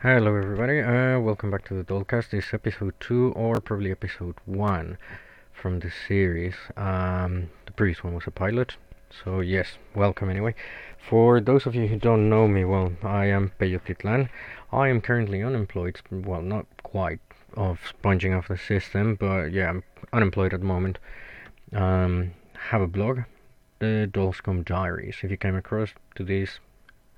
Hello 0.00 0.36
everybody, 0.36 0.78
uh, 0.78 1.18
welcome 1.18 1.50
back 1.50 1.66
to 1.66 1.74
the 1.74 1.82
Dollcast. 1.82 2.30
This 2.30 2.46
is 2.46 2.54
episode 2.54 2.94
2 3.00 3.32
or 3.32 3.60
probably 3.60 3.90
episode 3.90 4.36
1 4.46 4.96
from 5.52 5.80
the 5.80 5.90
series. 5.90 6.54
Um, 6.76 7.50
the 7.66 7.72
previous 7.72 8.04
one 8.04 8.14
was 8.14 8.28
a 8.28 8.30
pilot, 8.30 8.76
so 9.10 9.40
yes, 9.40 9.70
welcome 9.96 10.30
anyway. 10.30 10.54
For 10.98 11.40
those 11.40 11.66
of 11.66 11.74
you 11.74 11.88
who 11.88 11.96
don't 11.96 12.28
know 12.30 12.46
me, 12.46 12.64
well, 12.64 12.92
I 13.02 13.26
am 13.26 13.50
Peyo 13.58 13.80
Titlan. 13.80 14.28
I 14.70 14.86
am 14.86 15.00
currently 15.00 15.42
unemployed, 15.42 16.00
well, 16.12 16.42
not 16.42 16.66
quite 16.84 17.18
of 17.54 17.80
sponging 17.88 18.34
off 18.34 18.46
the 18.46 18.56
system, 18.56 19.16
but 19.16 19.50
yeah, 19.50 19.68
I'm 19.68 19.82
unemployed 20.12 20.54
at 20.54 20.60
the 20.60 20.66
moment. 20.66 21.00
Um, 21.72 22.34
have 22.70 22.82
a 22.82 22.86
blog, 22.86 23.22
the 23.80 24.08
Dollscom 24.12 24.64
Diaries. 24.64 25.16
If 25.24 25.32
you 25.32 25.36
came 25.36 25.56
across 25.56 25.88
to 26.14 26.22
this 26.22 26.60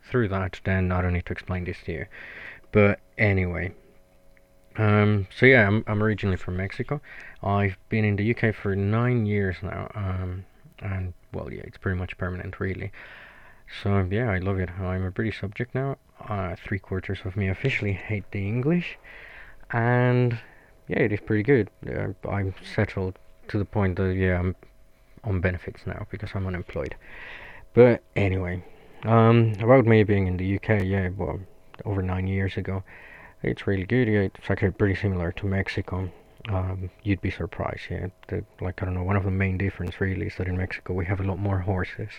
through 0.03 0.29
that, 0.29 0.63
then 0.65 0.91
I 0.93 1.03
don't 1.03 1.13
need 1.13 1.27
to 1.27 1.33
explain 1.33 1.65
this 1.65 1.83
to 1.85 1.93
you. 1.93 2.07
But 2.73 3.01
anyway, 3.19 3.73
um, 4.77 5.27
so 5.37 5.47
yeah, 5.47 5.67
I'm, 5.67 5.85
I'm 5.87 6.03
originally 6.03 6.37
from 6.37 6.57
Mexico. 6.57 7.01
I've 7.43 7.77
been 7.89 8.05
in 8.05 8.17
the 8.17 8.35
UK 8.35 8.55
for 8.55 8.77
nine 8.77 9.27
years 9.27 9.57
now, 9.63 9.91
um, 9.95 10.45
and 10.81 11.13
well, 11.33 11.53
yeah, 11.53 11.63
it's 11.65 11.79
pretty 11.79 11.99
much 11.99 12.17
permanent, 12.17 12.61
really. 12.61 12.93
So 13.83 14.07
yeah, 14.11 14.31
I 14.31 14.39
love 14.39 14.59
it. 14.59 14.71
I'm 14.71 15.05
a 15.05 15.11
British 15.11 15.41
subject 15.41 15.75
now. 15.75 15.97
Uh, 16.29 16.57
three 16.57 16.79
quarters 16.79 17.21
of 17.25 17.37
me 17.37 17.49
officially 17.49 17.93
hate 17.93 18.25
the 18.31 18.47
English, 18.47 18.99
and 19.71 20.39
yeah, 20.89 21.01
it 21.01 21.13
is 21.13 21.21
pretty 21.21 21.43
good. 21.43 21.71
Uh, 21.89 22.29
I'm 22.29 22.55
settled 22.75 23.19
to 23.49 23.59
the 23.59 23.65
point 23.65 23.97
that 23.97 24.15
yeah, 24.15 24.39
I'm 24.39 24.57
on 25.25 25.41
benefits 25.41 25.87
now 25.87 26.07
because 26.11 26.31
I'm 26.35 26.47
unemployed. 26.47 26.95
But 27.75 28.03
anyway, 28.17 28.65
um, 29.05 29.55
about 29.61 29.87
me 29.87 30.03
being 30.05 30.27
in 30.27 30.37
the 30.37 30.57
UK, 30.57 30.83
yeah, 30.85 31.11
well, 31.17 31.41
over 31.85 32.03
nine 32.03 32.27
years 32.27 32.57
ago. 32.57 32.83
It's 33.43 33.67
really 33.67 33.85
good. 33.85 34.09
It's 34.09 34.51
actually 34.51 34.73
pretty 34.73 34.95
similar 34.95 35.33
to 35.33 35.47
Mexico. 35.47 36.11
Um, 36.49 36.91
you'd 37.03 37.21
be 37.21 37.31
surprised. 37.31 37.83
Yeah, 37.91 38.09
the, 38.29 38.45
like 38.61 38.83
I 38.83 38.87
don't 38.87 38.95
know. 38.95 39.03
One 39.03 39.17
of 39.17 39.25
the 39.25 39.31
main 39.31 39.59
difference 39.59 40.01
really 40.01 40.27
is 40.27 40.37
that 40.37 40.49
in 40.49 40.57
Mexico 40.57 40.95
we 40.95 41.07
have 41.07 41.21
a 41.21 41.25
lot 41.25 41.39
more 41.39 41.59
horses. 41.59 42.11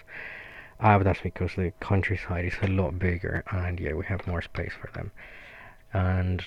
Uh, 0.80 0.98
but 0.98 1.04
that's 1.04 1.22
because 1.22 1.54
the 1.56 1.72
countryside 1.80 2.46
is 2.46 2.54
a 2.64 2.68
lot 2.68 2.98
bigger, 2.98 3.44
and 3.52 3.80
yeah, 3.80 3.94
we 3.94 4.04
have 4.06 4.26
more 4.26 4.42
space 4.42 4.74
for 4.80 4.90
them. 4.94 5.12
And 5.94 6.44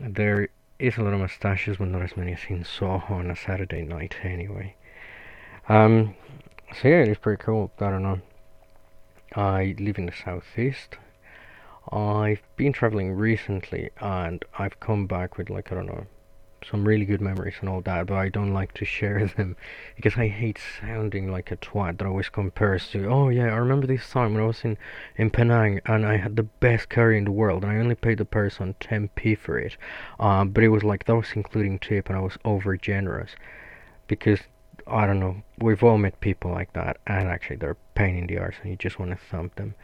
there 0.00 0.48
is 0.78 0.96
a 0.96 1.02
lot 1.02 1.12
of 1.12 1.20
mustaches, 1.20 1.76
but 1.76 1.88
not 1.88 2.02
as 2.02 2.16
many 2.16 2.32
as 2.32 2.40
in 2.48 2.64
Soho 2.64 3.14
on 3.14 3.30
a 3.30 3.36
Saturday 3.36 3.82
night, 3.82 4.16
anyway. 4.22 4.74
Um, 5.68 6.14
so 6.80 6.88
yeah, 6.88 7.02
it's 7.02 7.20
pretty 7.20 7.42
cool. 7.42 7.70
I 7.78 7.90
don't 7.90 8.02
know. 8.02 8.20
I 9.36 9.74
live 9.78 9.98
in 9.98 10.06
the 10.06 10.12
southeast, 10.12 10.96
I've 11.92 12.42
been 12.56 12.72
traveling 12.72 13.12
recently 13.12 13.90
and 14.00 14.44
I've 14.58 14.80
come 14.80 15.06
back 15.06 15.36
with 15.36 15.50
like 15.50 15.70
I 15.70 15.74
don't 15.74 15.86
know 15.86 16.06
some 16.70 16.88
really 16.88 17.04
good 17.04 17.20
memories 17.20 17.56
and 17.60 17.68
all 17.68 17.82
that, 17.82 18.06
but 18.06 18.16
I 18.16 18.28
don't 18.30 18.54
like 18.54 18.72
to 18.74 18.84
share 18.84 19.26
them 19.36 19.56
because 19.96 20.16
I 20.16 20.28
hate 20.28 20.58
sounding 20.80 21.30
like 21.30 21.50
a 21.50 21.56
twat 21.56 21.98
that 21.98 22.06
always 22.06 22.28
compares 22.30 22.88
to 22.90 23.06
oh 23.06 23.28
yeah, 23.28 23.52
I 23.52 23.56
remember 23.56 23.86
this 23.86 24.08
time 24.08 24.34
when 24.34 24.42
I 24.42 24.46
was 24.46 24.64
in 24.64 24.78
in 25.16 25.30
Penang 25.30 25.80
and 25.84 26.06
I 26.06 26.16
had 26.16 26.36
the 26.36 26.44
best 26.44 26.88
curry 26.88 27.18
in 27.18 27.24
the 27.24 27.32
world 27.32 27.64
and 27.64 27.72
I 27.72 27.76
only 27.76 27.94
paid 27.94 28.18
the 28.18 28.24
person 28.24 28.74
10p 28.80 29.38
for 29.38 29.58
it. 29.58 29.76
Um, 30.18 30.50
but 30.50 30.64
it 30.64 30.68
was 30.68 30.82
like 30.84 31.04
that 31.04 31.16
was 31.16 31.32
including 31.34 31.78
tip 31.78 32.08
and 32.08 32.16
I 32.16 32.20
was 32.20 32.38
over 32.44 32.76
generous 32.76 33.32
because 34.06 34.40
I 34.86 35.06
don't 35.06 35.20
know, 35.20 35.42
we've 35.58 35.82
all 35.82 35.98
met 35.98 36.20
people 36.20 36.50
like 36.50 36.72
that 36.74 36.98
and 37.06 37.28
actually 37.28 37.56
they're 37.56 37.72
a 37.72 37.94
pain 37.94 38.16
in 38.16 38.26
the 38.26 38.38
arse 38.38 38.56
and 38.62 38.70
you 38.70 38.76
just 38.76 38.98
want 38.98 39.10
to 39.10 39.18
thump 39.30 39.56
them. 39.56 39.74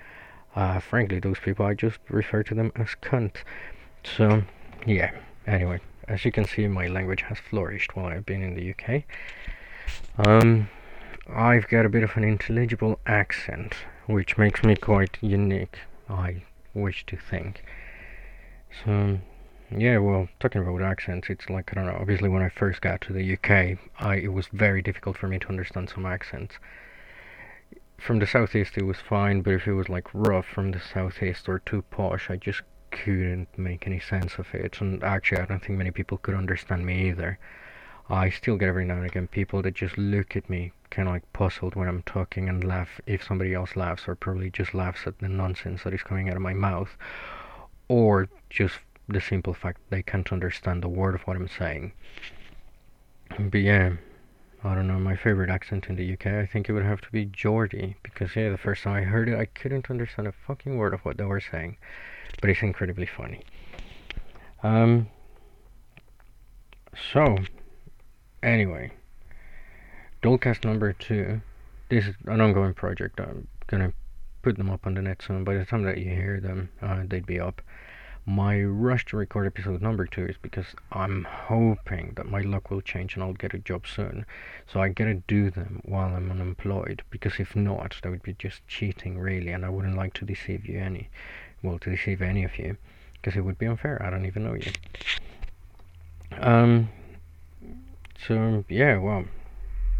Uh, 0.56 0.80
frankly, 0.80 1.20
those 1.20 1.38
people, 1.38 1.64
I 1.64 1.74
just 1.74 1.98
refer 2.08 2.42
to 2.44 2.54
them 2.54 2.72
as 2.74 2.88
cunt. 3.02 3.36
So, 4.04 4.42
yeah, 4.86 5.12
anyway, 5.46 5.80
as 6.08 6.24
you 6.24 6.32
can 6.32 6.44
see, 6.44 6.66
my 6.66 6.88
language 6.88 7.22
has 7.22 7.38
flourished 7.38 7.94
while 7.94 8.06
I've 8.06 8.26
been 8.26 8.42
in 8.42 8.54
the 8.54 8.74
UK. 8.74 9.04
Um, 10.18 10.68
I've 11.28 11.68
got 11.68 11.86
a 11.86 11.88
bit 11.88 12.02
of 12.02 12.16
an 12.16 12.24
intelligible 12.24 12.98
accent, 13.06 13.74
which 14.06 14.36
makes 14.36 14.64
me 14.64 14.74
quite 14.74 15.18
unique, 15.20 15.78
I 16.08 16.42
wish 16.74 17.06
to 17.06 17.16
think. 17.16 17.62
So, 18.84 19.18
yeah, 19.70 19.98
well, 19.98 20.28
talking 20.40 20.62
about 20.62 20.82
accents, 20.82 21.28
it's 21.30 21.48
like, 21.48 21.70
I 21.70 21.74
don't 21.74 21.86
know, 21.86 21.98
obviously 22.00 22.28
when 22.28 22.42
I 22.42 22.48
first 22.48 22.80
got 22.80 23.00
to 23.02 23.12
the 23.12 23.34
UK, 23.34 23.78
I, 24.00 24.16
it 24.16 24.32
was 24.32 24.46
very 24.52 24.82
difficult 24.82 25.16
for 25.16 25.28
me 25.28 25.38
to 25.38 25.48
understand 25.48 25.90
some 25.90 26.06
accents 26.06 26.56
from 28.00 28.18
the 28.18 28.26
southeast 28.26 28.76
it 28.76 28.84
was 28.84 28.96
fine, 28.96 29.42
but 29.42 29.54
if 29.54 29.66
it 29.66 29.74
was 29.74 29.88
like 29.88 30.08
rough 30.12 30.46
from 30.46 30.72
the 30.72 30.80
southeast 30.80 31.48
or 31.48 31.58
too 31.60 31.82
posh, 31.82 32.30
I 32.30 32.36
just 32.36 32.62
couldn't 32.90 33.56
make 33.58 33.86
any 33.86 34.00
sense 34.00 34.38
of 34.38 34.52
it. 34.54 34.80
And 34.80 35.04
actually, 35.04 35.40
I 35.40 35.46
don't 35.46 35.62
think 35.62 35.78
many 35.78 35.90
people 35.90 36.18
could 36.18 36.34
understand 36.34 36.84
me 36.84 37.08
either. 37.08 37.38
I 38.08 38.30
still 38.30 38.56
get 38.56 38.68
every 38.68 38.84
now 38.84 38.96
and 38.96 39.06
again 39.06 39.28
people 39.28 39.62
that 39.62 39.74
just 39.74 39.96
look 39.96 40.34
at 40.34 40.50
me 40.50 40.72
kind 40.90 41.06
of 41.06 41.14
like 41.14 41.32
puzzled 41.32 41.76
when 41.76 41.86
I'm 41.88 42.02
talking 42.02 42.48
and 42.48 42.64
laugh 42.64 43.00
if 43.06 43.22
somebody 43.22 43.54
else 43.54 43.76
laughs, 43.76 44.08
or 44.08 44.16
probably 44.16 44.50
just 44.50 44.74
laughs 44.74 45.06
at 45.06 45.18
the 45.20 45.28
nonsense 45.28 45.84
that 45.84 45.94
is 45.94 46.02
coming 46.02 46.28
out 46.28 46.36
of 46.36 46.42
my 46.42 46.54
mouth, 46.54 46.96
or 47.86 48.28
just 48.48 48.80
the 49.08 49.20
simple 49.20 49.54
fact 49.54 49.80
they 49.90 50.02
can't 50.02 50.32
understand 50.32 50.84
a 50.84 50.88
word 50.88 51.14
of 51.14 51.22
what 51.22 51.36
I'm 51.36 51.48
saying. 51.48 51.92
But 53.38 53.60
yeah, 53.60 53.92
I 54.62 54.74
don't 54.74 54.88
know, 54.88 54.98
my 54.98 55.16
favorite 55.16 55.48
accent 55.48 55.86
in 55.88 55.96
the 55.96 56.12
UK, 56.12 56.26
I 56.26 56.44
think 56.44 56.68
it 56.68 56.72
would 56.72 56.84
have 56.84 57.00
to 57.00 57.10
be 57.10 57.24
Geordie, 57.24 57.96
because 58.02 58.36
yeah, 58.36 58.50
the 58.50 58.58
first 58.58 58.82
time 58.82 58.94
I 58.94 59.02
heard 59.02 59.28
it, 59.28 59.38
I 59.38 59.46
couldn't 59.46 59.90
understand 59.90 60.28
a 60.28 60.32
fucking 60.32 60.76
word 60.76 60.92
of 60.92 61.00
what 61.00 61.16
they 61.16 61.24
were 61.24 61.40
saying, 61.40 61.78
but 62.42 62.50
it's 62.50 62.60
incredibly 62.60 63.06
funny. 63.06 63.40
Um, 64.62 65.08
so, 67.12 67.38
anyway, 68.42 68.92
Dollcast 70.22 70.64
number 70.64 70.92
two, 70.92 71.40
this 71.88 72.06
is 72.06 72.14
an 72.26 72.42
ongoing 72.42 72.74
project, 72.74 73.18
I'm 73.18 73.48
gonna 73.66 73.94
put 74.42 74.58
them 74.58 74.68
up 74.68 74.86
on 74.86 74.92
the 74.92 75.00
net 75.00 75.22
soon, 75.26 75.42
by 75.42 75.54
the 75.54 75.64
time 75.64 75.84
that 75.84 75.96
you 75.96 76.10
hear 76.10 76.38
them, 76.38 76.68
uh, 76.82 77.04
they'd 77.06 77.24
be 77.24 77.40
up 77.40 77.62
my 78.26 78.62
rush 78.62 79.06
to 79.06 79.16
record 79.16 79.46
episode 79.46 79.80
number 79.80 80.06
two 80.06 80.26
is 80.26 80.36
because 80.40 80.66
I'm 80.92 81.24
hoping 81.24 82.12
that 82.16 82.26
my 82.28 82.40
luck 82.40 82.70
will 82.70 82.80
change 82.80 83.14
and 83.14 83.22
I'll 83.22 83.32
get 83.32 83.54
a 83.54 83.58
job 83.58 83.86
soon. 83.86 84.26
So 84.66 84.80
I 84.80 84.88
gotta 84.88 85.14
do 85.14 85.50
them 85.50 85.80
while 85.84 86.14
I'm 86.14 86.30
unemployed 86.30 87.02
because 87.10 87.40
if 87.40 87.56
not, 87.56 87.96
that 88.02 88.10
would 88.10 88.22
be 88.22 88.34
just 88.34 88.66
cheating 88.68 89.18
really, 89.18 89.48
and 89.48 89.64
I 89.64 89.70
wouldn't 89.70 89.96
like 89.96 90.14
to 90.14 90.24
deceive 90.24 90.66
you 90.66 90.78
any, 90.78 91.08
well, 91.62 91.78
to 91.78 91.90
deceive 91.90 92.22
any 92.22 92.44
of 92.44 92.58
you, 92.58 92.76
because 93.14 93.36
it 93.36 93.40
would 93.40 93.58
be 93.58 93.66
unfair. 93.66 94.00
I 94.04 94.10
don't 94.10 94.26
even 94.26 94.44
know 94.44 94.54
you. 94.54 94.72
Um. 96.38 96.90
So 98.26 98.64
yeah, 98.68 98.98
well, 98.98 99.24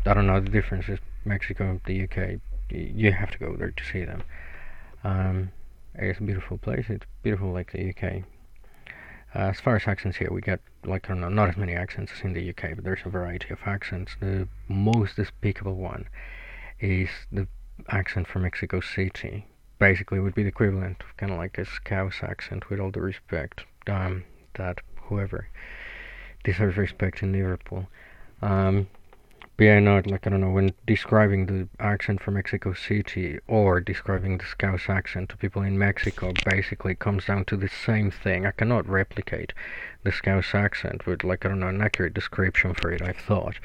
I 0.04 0.14
don't 0.14 0.26
know. 0.26 0.40
The 0.40 0.50
difference 0.50 0.88
is 0.88 0.98
Mexico, 1.24 1.80
the 1.86 2.04
UK. 2.04 2.40
You 2.70 3.12
have 3.12 3.30
to 3.32 3.38
go 3.38 3.56
there 3.56 3.70
to 3.70 3.84
see 3.84 4.04
them. 4.04 4.22
Um 5.02 5.52
it's 6.02 6.18
a 6.18 6.22
beautiful 6.22 6.58
place. 6.58 6.86
It's 6.88 7.06
beautiful 7.22 7.52
like 7.52 7.72
the 7.72 7.90
UK. 7.90 8.24
Uh, 9.34 9.50
as 9.50 9.60
far 9.60 9.76
as 9.76 9.86
accents 9.86 10.16
here, 10.16 10.30
we 10.30 10.40
get 10.40 10.60
like 10.84 11.06
I 11.06 11.08
don't 11.08 11.20
know, 11.20 11.28
not 11.28 11.50
as 11.50 11.56
many 11.56 11.74
accents 11.74 12.12
as 12.12 12.22
in 12.22 12.32
the 12.32 12.50
UK, 12.50 12.74
but 12.74 12.84
there's 12.84 13.00
a 13.04 13.08
variety 13.08 13.50
of 13.50 13.60
accents. 13.64 14.16
The 14.20 14.48
most 14.68 15.16
despicable 15.16 15.76
one 15.76 16.08
is 16.80 17.08
the 17.30 17.46
accent 17.88 18.26
from 18.26 18.42
Mexico 18.42 18.80
City. 18.80 19.46
Basically, 19.78 20.18
would 20.20 20.34
be 20.34 20.42
the 20.42 20.48
equivalent 20.48 21.02
of 21.02 21.16
kind 21.16 21.32
of 21.32 21.38
like 21.38 21.58
a 21.58 21.64
Scouse 21.64 22.22
accent, 22.22 22.68
with 22.68 22.80
all 22.80 22.90
the 22.90 23.00
respect 23.00 23.64
um, 23.86 24.24
that 24.54 24.80
whoever 25.04 25.48
deserves 26.44 26.76
respect 26.76 27.22
in 27.22 27.32
Liverpool. 27.32 27.88
Um, 28.42 28.88
but 29.60 29.66
yeah, 29.66 29.78
no, 29.78 30.00
like 30.06 30.26
I 30.26 30.30
don't 30.30 30.40
know, 30.40 30.52
when 30.52 30.72
describing 30.86 31.44
the 31.44 31.68
accent 31.78 32.22
from 32.22 32.32
Mexico 32.32 32.72
City 32.72 33.40
or 33.46 33.78
describing 33.78 34.38
the 34.38 34.46
Scouse 34.46 34.88
accent 34.88 35.28
to 35.28 35.36
people 35.36 35.60
in 35.60 35.78
Mexico, 35.78 36.32
basically 36.46 36.94
comes 36.94 37.26
down 37.26 37.44
to 37.44 37.58
the 37.58 37.68
same 37.68 38.10
thing. 38.10 38.46
I 38.46 38.52
cannot 38.52 38.88
replicate 38.88 39.52
the 40.02 40.12
Scouse 40.12 40.54
accent 40.54 41.04
with 41.04 41.24
like 41.24 41.44
I 41.44 41.50
don't 41.50 41.60
know 41.60 41.68
an 41.68 41.82
accurate 41.82 42.14
description 42.14 42.72
for 42.72 42.90
it. 42.90 43.02
I've 43.02 43.18
thought. 43.18 43.56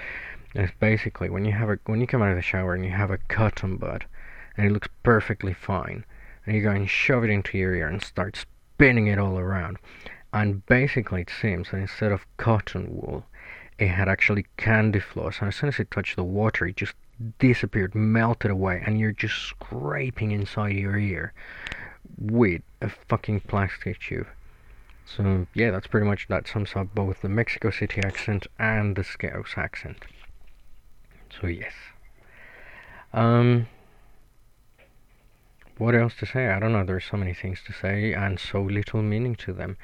It's 0.54 0.74
basically 0.82 1.30
when 1.30 1.46
you 1.46 1.54
have 1.54 1.70
a 1.70 1.80
when 1.86 2.02
you 2.02 2.08
come 2.08 2.22
out 2.22 2.32
of 2.32 2.36
the 2.36 2.42
shower 2.42 2.74
and 2.74 2.84
you 2.84 2.92
have 2.92 3.10
a 3.10 3.20
cotton 3.30 3.78
bud, 3.78 4.04
and 4.58 4.68
it 4.68 4.74
looks 4.74 4.90
perfectly 5.02 5.54
fine, 5.54 6.04
and 6.46 6.58
you 6.58 6.62
go 6.62 6.72
and 6.72 6.90
shove 6.90 7.24
it 7.24 7.30
into 7.30 7.58
your 7.58 7.74
ear 7.74 7.88
and 7.88 8.04
start 8.04 8.36
spinning 8.36 9.08
it 9.08 9.18
all 9.18 9.40
around, 9.40 9.78
and 10.34 10.66
basically 10.66 11.22
it 11.22 11.30
seems 11.30 11.72
that 11.72 11.78
instead 11.78 12.12
of 12.12 12.26
cotton 12.36 12.94
wool 12.94 13.24
it 13.78 13.88
had 13.88 14.08
actually 14.08 14.46
candy 14.58 15.00
floss, 15.00 15.40
and 15.40 15.48
as 15.50 15.56
soon 15.56 15.70
as 15.70 15.80
it 15.80 15.92
touched 15.92 16.16
the 16.16 16.24
water, 16.24 16.66
it 16.66 16.78
just 16.78 16.94
disappeared, 17.40 17.96
melted 17.96 18.52
away, 18.52 18.82
and 18.86 19.00
you're 19.00 19.12
just 19.12 19.36
scraping 19.36 20.32
inside 20.32 20.74
your 20.74 20.98
ear 20.98 21.34
with 22.18 22.62
a 22.82 22.90
fucking 22.90 23.42
plastic 23.42 24.00
tube. 24.00 24.28
So 25.06 25.48
yeah, 25.54 25.72
that's 25.72 25.88
pretty 25.88 26.08
much 26.08 26.28
that 26.30 26.48
sums 26.48 26.72
up 26.76 26.94
both 26.96 27.22
the 27.22 27.30
Mexico 27.30 27.70
City 27.70 28.02
accent 28.04 28.48
and 28.58 28.96
the 28.96 29.04
Scouse 29.04 29.54
accent. 29.56 29.98
So 31.40 31.48
yes. 31.48 31.74
Um. 33.14 33.68
what 35.78 35.96
else 35.96 36.16
to 36.16 36.26
say? 36.26 36.48
I 36.48 36.60
don't 36.60 36.72
know. 36.72 36.84
There's 36.84 37.06
so 37.06 37.18
many 37.18 37.34
things 37.34 37.60
to 37.68 37.74
say 37.74 38.14
and 38.14 38.40
so 38.40 38.62
little 38.62 39.02
meaning 39.02 39.36
to 39.36 39.54
them. 39.54 39.78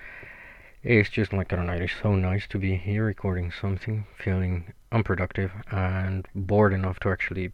It's 0.84 1.10
just 1.10 1.32
like 1.32 1.54
I 1.54 1.58
don't 1.58 1.68
know. 1.68 1.74
It's 1.74 1.94
so 2.02 2.16
nice 2.16 2.48
to 2.48 2.58
be 2.58 2.76
here 2.76 3.06
recording 3.06 3.52
something, 3.52 4.08
feeling 4.18 4.74
unproductive 4.92 5.52
and 5.70 6.28
bored 6.34 6.74
enough 6.74 7.00
to 7.02 7.10
actually 7.10 7.52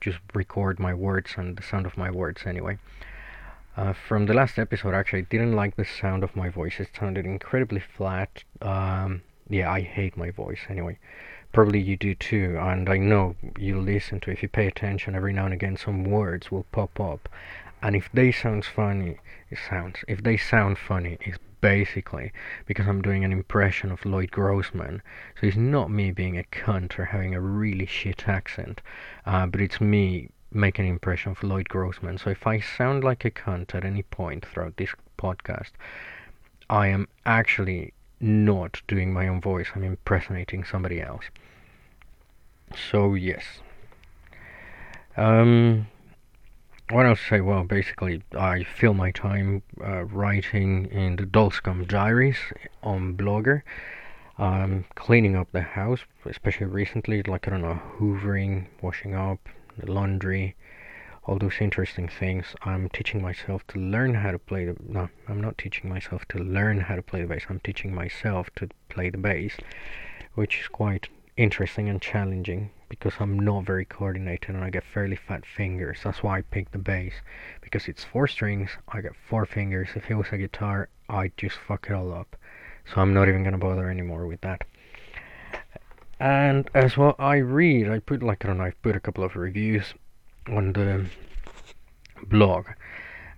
just 0.00 0.18
record 0.32 0.80
my 0.80 0.94
words 0.94 1.34
and 1.36 1.56
the 1.56 1.62
sound 1.62 1.84
of 1.84 1.98
my 1.98 2.10
words 2.10 2.46
anyway. 2.46 2.78
Uh, 3.76 3.92
from 3.92 4.24
the 4.24 4.32
last 4.32 4.58
episode, 4.58 4.94
actually, 4.94 5.18
I 5.18 5.26
didn't 5.28 5.52
like 5.52 5.76
the 5.76 5.84
sound 5.84 6.24
of 6.24 6.34
my 6.34 6.48
voice. 6.48 6.80
It 6.80 6.88
sounded 6.98 7.26
incredibly 7.26 7.80
flat. 7.80 8.42
Um, 8.62 9.20
yeah, 9.50 9.70
I 9.70 9.82
hate 9.82 10.16
my 10.16 10.30
voice 10.30 10.60
anyway. 10.70 10.98
Probably 11.52 11.80
you 11.80 11.98
do 11.98 12.14
too, 12.14 12.56
and 12.58 12.88
I 12.88 12.96
know 12.96 13.36
you 13.58 13.78
listen 13.78 14.18
to. 14.20 14.30
If 14.30 14.42
you 14.42 14.48
pay 14.48 14.66
attention, 14.66 15.14
every 15.14 15.34
now 15.34 15.44
and 15.44 15.52
again, 15.52 15.76
some 15.76 16.04
words 16.04 16.50
will 16.50 16.64
pop 16.72 16.98
up, 16.98 17.28
and 17.82 17.94
if 17.94 18.08
they 18.14 18.32
sound 18.32 18.64
funny, 18.64 19.18
it 19.50 19.58
sounds. 19.68 19.98
If 20.08 20.22
they 20.22 20.38
sound 20.38 20.78
funny, 20.78 21.18
it's 21.20 21.38
basically 21.66 22.30
because 22.66 22.86
I'm 22.86 23.02
doing 23.02 23.24
an 23.24 23.32
impression 23.32 23.90
of 23.90 24.04
Lloyd 24.06 24.30
Grossman. 24.30 25.02
So 25.40 25.48
it's 25.48 25.56
not 25.56 25.90
me 25.90 26.12
being 26.12 26.38
a 26.38 26.44
cunt 26.44 26.96
or 26.96 27.06
having 27.06 27.34
a 27.34 27.40
really 27.40 27.86
shit 27.86 28.28
accent, 28.28 28.80
uh, 29.24 29.46
but 29.46 29.60
it's 29.60 29.80
me 29.80 30.30
making 30.52 30.84
an 30.84 30.92
impression 30.92 31.32
of 31.32 31.42
Lloyd 31.42 31.68
Grossman. 31.68 32.18
So 32.18 32.30
if 32.30 32.46
I 32.46 32.60
sound 32.60 33.02
like 33.02 33.24
a 33.24 33.32
cunt 33.32 33.74
at 33.74 33.84
any 33.84 34.04
point 34.04 34.46
throughout 34.46 34.76
this 34.76 34.90
podcast, 35.18 35.72
I 36.70 36.86
am 36.86 37.08
actually 37.24 37.92
not 38.20 38.80
doing 38.86 39.12
my 39.12 39.26
own 39.26 39.40
voice. 39.40 39.66
I'm 39.74 39.82
impersonating 39.82 40.62
somebody 40.62 41.00
else. 41.02 41.24
So 42.90 43.14
yes. 43.14 43.42
Um, 45.16 45.88
what 46.90 47.06
else 47.06 47.18
to 47.20 47.26
say? 47.26 47.40
Well, 47.40 47.64
basically, 47.64 48.22
I 48.38 48.62
fill 48.62 48.94
my 48.94 49.10
time 49.10 49.62
uh, 49.84 50.04
writing 50.04 50.86
in 50.86 51.16
the 51.16 51.26
Dulscum 51.26 51.86
Diaries 51.86 52.36
on 52.82 53.16
Blogger. 53.16 53.62
Um, 54.38 54.84
cleaning 54.94 55.34
up 55.34 55.48
the 55.52 55.62
house, 55.62 56.00
especially 56.26 56.66
recently, 56.66 57.22
like 57.22 57.48
I 57.48 57.50
don't 57.50 57.62
know, 57.62 57.80
hoovering, 57.98 58.66
washing 58.82 59.14
up, 59.14 59.48
the 59.78 59.90
laundry, 59.90 60.54
all 61.24 61.38
those 61.38 61.54
interesting 61.60 62.06
things. 62.06 62.54
I'm 62.62 62.88
teaching 62.90 63.22
myself 63.22 63.66
to 63.68 63.78
learn 63.78 64.14
how 64.14 64.30
to 64.30 64.38
play 64.38 64.66
the. 64.66 64.76
No, 64.86 65.08
I'm 65.26 65.40
not 65.40 65.58
teaching 65.58 65.88
myself 65.88 66.26
to 66.28 66.38
learn 66.38 66.80
how 66.80 66.96
to 66.96 67.02
play 67.02 67.22
the 67.22 67.28
bass. 67.28 67.46
I'm 67.48 67.60
teaching 67.60 67.94
myself 67.94 68.50
to 68.56 68.68
play 68.90 69.10
the 69.10 69.18
bass, 69.18 69.56
which 70.34 70.60
is 70.60 70.68
quite 70.68 71.08
interesting 71.36 71.88
and 71.88 72.00
challenging 72.00 72.70
because 72.88 73.14
I'm 73.20 73.38
not 73.38 73.64
very 73.64 73.84
coordinated 73.84 74.54
and 74.54 74.64
I 74.64 74.70
get 74.70 74.84
fairly 74.84 75.16
fat 75.16 75.44
fingers. 75.44 75.98
That's 76.04 76.22
why 76.22 76.38
I 76.38 76.42
picked 76.42 76.72
the 76.72 76.78
bass 76.78 77.12
because 77.60 77.88
it's 77.88 78.04
four 78.04 78.26
strings. 78.26 78.70
I 78.88 79.00
get 79.00 79.12
four 79.28 79.44
fingers. 79.44 79.88
If 79.94 80.10
it 80.10 80.14
was 80.14 80.28
a 80.32 80.38
guitar, 80.38 80.88
I'd 81.08 81.36
just 81.36 81.56
fuck 81.56 81.86
it 81.88 81.92
all 81.92 82.12
up. 82.12 82.36
So 82.92 83.00
I'm 83.00 83.12
not 83.12 83.28
even 83.28 83.42
gonna 83.42 83.58
bother 83.58 83.90
anymore 83.90 84.26
with 84.26 84.40
that. 84.42 84.64
And 86.18 86.70
as 86.74 86.96
well, 86.96 87.14
I 87.18 87.36
read. 87.36 87.90
I 87.90 87.98
put 87.98 88.22
like 88.22 88.44
I 88.44 88.48
don't 88.48 88.58
know. 88.58 88.64
I 88.64 88.72
put 88.82 88.96
a 88.96 89.00
couple 89.00 89.24
of 89.24 89.36
reviews 89.36 89.94
on 90.48 90.72
the 90.72 91.06
blog 92.28 92.66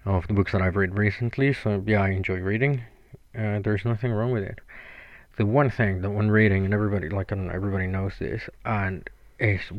of 0.04 0.26
the 0.28 0.34
books 0.34 0.52
that 0.52 0.62
I've 0.62 0.76
read 0.76 0.96
recently. 0.96 1.52
So 1.52 1.82
yeah, 1.86 2.02
I 2.02 2.10
enjoy 2.10 2.38
reading. 2.38 2.82
Uh, 3.36 3.60
there's 3.60 3.84
nothing 3.84 4.12
wrong 4.12 4.30
with 4.30 4.44
it. 4.44 4.60
The 5.38 5.46
one 5.46 5.70
thing 5.70 6.02
that 6.02 6.10
when 6.10 6.32
reading, 6.32 6.64
and 6.64 6.74
everybody 6.74 7.08
like 7.08 7.30
everybody 7.30 7.86
knows 7.86 8.12
this, 8.18 8.50
and 8.64 9.08
it's 9.38 9.70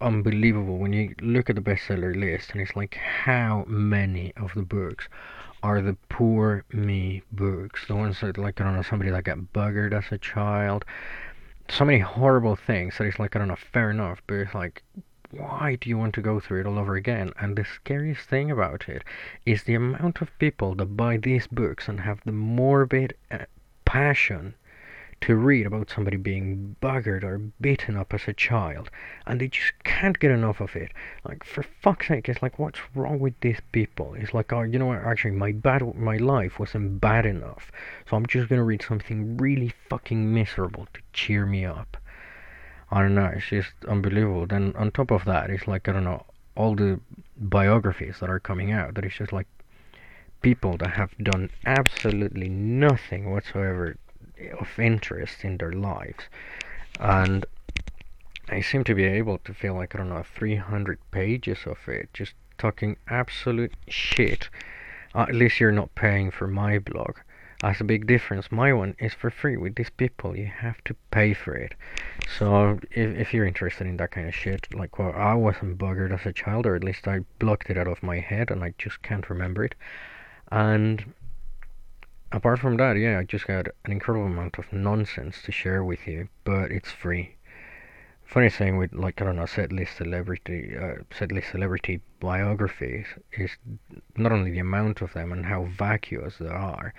unbelievable 0.00 0.78
when 0.78 0.92
you 0.92 1.16
look 1.20 1.50
at 1.50 1.56
the 1.56 1.62
bestseller 1.62 2.14
list, 2.14 2.52
and 2.52 2.60
it's 2.60 2.76
like 2.76 2.94
how 2.94 3.64
many 3.66 4.32
of 4.36 4.54
the 4.54 4.62
books 4.62 5.08
are 5.64 5.82
the 5.82 5.96
poor 6.08 6.64
me 6.72 7.22
books, 7.32 7.88
the 7.88 7.96
ones 7.96 8.20
that 8.20 8.38
like 8.38 8.60
I 8.60 8.64
don't 8.64 8.76
know 8.76 8.82
somebody 8.82 9.10
that 9.10 9.24
got 9.24 9.52
buggered 9.52 9.92
as 9.92 10.12
a 10.12 10.18
child, 10.18 10.84
so 11.68 11.84
many 11.84 11.98
horrible 11.98 12.54
things 12.54 12.96
that 12.96 13.04
it's 13.04 13.18
like 13.18 13.34
I 13.34 13.40
don't 13.40 13.48
know, 13.48 13.56
fair 13.56 13.90
enough, 13.90 14.22
but 14.28 14.34
it's 14.34 14.54
like 14.54 14.84
why 15.32 15.76
do 15.80 15.88
you 15.88 15.98
want 15.98 16.14
to 16.14 16.22
go 16.22 16.38
through 16.38 16.60
it 16.60 16.66
all 16.66 16.78
over 16.78 16.94
again? 16.94 17.32
And 17.40 17.56
the 17.56 17.64
scariest 17.64 18.28
thing 18.28 18.50
about 18.50 18.88
it 18.88 19.02
is 19.44 19.64
the 19.64 19.74
amount 19.74 20.20
of 20.20 20.38
people 20.38 20.76
that 20.76 20.96
buy 20.96 21.16
these 21.16 21.48
books 21.48 21.88
and 21.88 21.98
have 21.98 22.20
the 22.24 22.30
morbid 22.30 23.14
uh, 23.30 23.38
passion 23.84 24.54
to 25.22 25.36
read 25.36 25.66
about 25.66 25.90
somebody 25.90 26.16
being 26.16 26.76
buggered 26.80 27.22
or 27.22 27.38
beaten 27.60 27.96
up 27.96 28.14
as 28.14 28.26
a 28.26 28.32
child, 28.32 28.90
and 29.26 29.40
they 29.40 29.48
just 29.48 29.72
can't 29.84 30.18
get 30.18 30.30
enough 30.30 30.60
of 30.60 30.74
it. 30.74 30.92
Like 31.24 31.44
for 31.44 31.62
fuck's 31.62 32.08
sake, 32.08 32.28
it's 32.28 32.42
like 32.42 32.58
what's 32.58 32.80
wrong 32.94 33.18
with 33.18 33.38
these 33.40 33.60
people? 33.72 34.14
It's 34.14 34.32
like, 34.32 34.52
oh, 34.52 34.62
you 34.62 34.78
know 34.78 34.86
what? 34.86 35.04
Actually, 35.04 35.32
my 35.32 35.52
bad, 35.52 35.94
my 35.94 36.16
life 36.16 36.58
wasn't 36.58 37.00
bad 37.00 37.26
enough, 37.26 37.70
so 38.08 38.16
I'm 38.16 38.26
just 38.26 38.48
gonna 38.48 38.64
read 38.64 38.82
something 38.82 39.36
really 39.36 39.74
fucking 39.88 40.32
miserable 40.32 40.86
to 40.94 41.00
cheer 41.12 41.44
me 41.44 41.64
up. 41.66 41.98
I 42.90 43.02
don't 43.02 43.14
know. 43.14 43.30
It's 43.34 43.46
just 43.46 43.72
unbelievable. 43.86 44.46
Then 44.46 44.74
on 44.76 44.90
top 44.90 45.10
of 45.10 45.24
that, 45.26 45.50
it's 45.50 45.68
like 45.68 45.88
I 45.88 45.92
don't 45.92 46.04
know 46.04 46.24
all 46.56 46.74
the 46.74 46.98
biographies 47.36 48.20
that 48.20 48.30
are 48.30 48.40
coming 48.40 48.72
out. 48.72 48.94
That 48.94 49.04
it's 49.04 49.16
just 49.16 49.32
like 49.32 49.46
people 50.40 50.78
that 50.78 50.92
have 50.92 51.16
done 51.18 51.50
absolutely 51.66 52.48
nothing 52.48 53.30
whatsoever 53.30 53.96
of 54.58 54.78
interest 54.78 55.44
in 55.44 55.56
their 55.58 55.72
lives, 55.72 56.24
and 56.98 57.44
I 58.48 58.60
seem 58.60 58.84
to 58.84 58.94
be 58.94 59.04
able 59.04 59.38
to 59.38 59.54
feel 59.54 59.74
like 59.74 59.94
I 59.94 59.98
don't 59.98 60.08
know 60.08 60.22
300 60.22 60.98
pages 61.10 61.58
of 61.66 61.78
it, 61.88 62.08
just 62.12 62.34
talking 62.58 62.96
absolute 63.08 63.72
shit. 63.88 64.48
At 65.14 65.34
least 65.34 65.60
you're 65.60 65.72
not 65.72 65.94
paying 65.94 66.30
for 66.30 66.46
my 66.46 66.78
blog. 66.78 67.16
That's 67.60 67.80
a 67.80 67.84
big 67.84 68.06
difference. 68.06 68.50
My 68.50 68.72
one 68.72 68.96
is 68.98 69.12
for 69.12 69.30
free. 69.30 69.56
With 69.56 69.74
these 69.74 69.90
people, 69.90 70.36
you 70.36 70.46
have 70.46 70.82
to 70.84 70.94
pay 71.10 71.34
for 71.34 71.54
it. 71.54 71.74
So 72.38 72.80
if 72.90 73.16
if 73.18 73.34
you're 73.34 73.44
interested 73.44 73.86
in 73.86 73.98
that 73.98 74.12
kind 74.12 74.26
of 74.26 74.34
shit, 74.34 74.72
like 74.74 74.98
well, 74.98 75.12
I 75.14 75.34
wasn't 75.34 75.76
buggered 75.76 76.12
as 76.12 76.24
a 76.24 76.32
child, 76.32 76.64
or 76.66 76.74
at 76.74 76.84
least 76.84 77.06
I 77.06 77.20
blocked 77.38 77.68
it 77.68 77.76
out 77.76 77.86
of 77.86 78.02
my 78.02 78.18
head, 78.18 78.50
and 78.50 78.64
I 78.64 78.72
just 78.78 79.02
can't 79.02 79.28
remember 79.28 79.64
it. 79.64 79.74
And 80.50 81.12
apart 82.32 82.58
from 82.58 82.76
that, 82.76 82.96
yeah, 82.96 83.18
I 83.18 83.24
just 83.24 83.46
got 83.46 83.66
an 83.84 83.92
incredible 83.92 84.26
amount 84.26 84.58
of 84.58 84.72
nonsense 84.72 85.42
to 85.42 85.52
share 85.52 85.82
with 85.84 86.06
you, 86.06 86.28
but 86.44 86.70
it's 86.70 86.90
free. 86.90 87.36
Funny 88.24 88.48
thing 88.48 88.76
with 88.76 88.92
like 88.92 89.20
I 89.20 89.24
don't 89.24 89.36
know, 89.36 89.46
set 89.46 89.72
list 89.72 89.96
celebrity, 89.96 90.76
uh, 90.76 91.02
set 91.16 91.32
list 91.32 91.50
celebrity 91.50 92.00
biographies 92.20 93.06
is 93.32 93.50
not 94.16 94.30
only 94.30 94.52
the 94.52 94.60
amount 94.60 95.00
of 95.00 95.12
them 95.12 95.32
and 95.32 95.46
how 95.46 95.64
vacuous 95.64 96.38
they 96.38 96.46
are, 96.46 96.94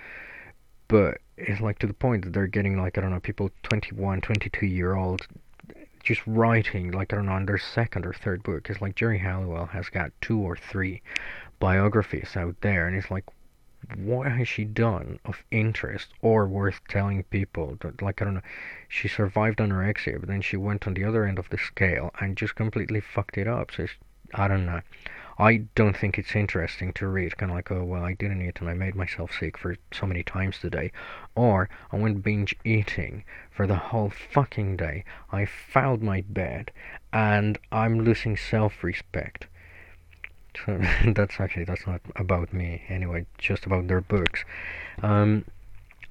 but 0.88 1.18
it's 1.38 1.60
like 1.62 1.78
to 1.78 1.86
the 1.86 1.94
point 1.94 2.24
that 2.24 2.34
they're 2.34 2.46
getting 2.46 2.78
like 2.78 2.98
I 2.98 3.00
don't 3.00 3.10
know, 3.10 3.20
people 3.20 3.50
21, 3.62 4.20
22 4.20 4.66
year 4.66 4.94
olds 4.94 5.26
just 6.02 6.20
writing 6.26 6.90
like 6.90 7.12
I 7.12 7.16
don't 7.16 7.26
know 7.26 7.32
on 7.32 7.46
their 7.46 7.58
second 7.58 8.04
or 8.04 8.12
third 8.12 8.42
book. 8.42 8.68
It's 8.68 8.82
like 8.82 8.96
Geri 8.96 9.18
Halliwell 9.18 9.66
has 9.66 9.88
got 9.88 10.12
two 10.20 10.38
or 10.38 10.56
three 10.56 11.00
biographies 11.60 12.36
out 12.36 12.56
there, 12.60 12.86
and 12.86 12.94
it's 12.96 13.10
like 13.10 13.24
what 13.96 14.30
has 14.30 14.46
she 14.46 14.64
done 14.64 15.18
of 15.24 15.42
interest 15.50 16.08
or 16.20 16.46
worth 16.46 16.80
telling 16.88 17.22
people 17.24 17.76
like 18.00 18.22
i 18.22 18.24
don't 18.24 18.34
know 18.34 18.40
she 18.88 19.08
survived 19.08 19.58
anorexia 19.58 20.18
but 20.20 20.28
then 20.28 20.40
she 20.42 20.56
went 20.56 20.86
on 20.86 20.94
the 20.94 21.04
other 21.04 21.24
end 21.24 21.38
of 21.38 21.48
the 21.50 21.58
scale 21.58 22.10
and 22.20 22.36
just 22.36 22.54
completely 22.54 23.00
fucked 23.00 23.38
it 23.38 23.48
up. 23.48 23.70
So 23.72 23.86
i 24.34 24.48
don't 24.48 24.66
know. 24.66 24.80
I 25.38 25.64
don't 25.74 25.96
think 25.96 26.18
it's 26.18 26.36
interesting 26.36 26.92
to 26.94 27.08
read 27.08 27.36
kind 27.38 27.50
of 27.50 27.56
like 27.56 27.70
oh 27.70 27.84
well 27.84 28.04
i 28.04 28.12
didn't 28.14 28.42
eat 28.42 28.60
and 28.60 28.68
i 28.68 28.74
made 28.74 28.94
myself 28.94 29.32
sick 29.38 29.56
for 29.58 29.76
so 29.92 30.06
many 30.06 30.22
times 30.22 30.58
today. 30.58 30.92
Or 31.34 31.68
i 31.90 31.96
went 31.96 32.22
binge 32.22 32.54
eating 32.64 33.24
for 33.50 33.66
the 33.66 33.76
whole 33.76 34.10
fucking 34.10 34.76
day. 34.76 35.04
I 35.30 35.46
fouled 35.46 36.02
my 36.02 36.20
bed 36.28 36.70
and 37.12 37.58
i'm 37.72 38.00
losing 38.00 38.36
self-respect. 38.36 39.44
so 39.44 39.48
that's 41.14 41.40
actually 41.40 41.64
that's 41.64 41.86
not 41.86 42.00
about 42.16 42.52
me 42.52 42.82
anyway 42.88 43.24
just 43.38 43.66
about 43.66 43.88
their 43.88 44.00
books 44.00 44.44
um, 45.02 45.44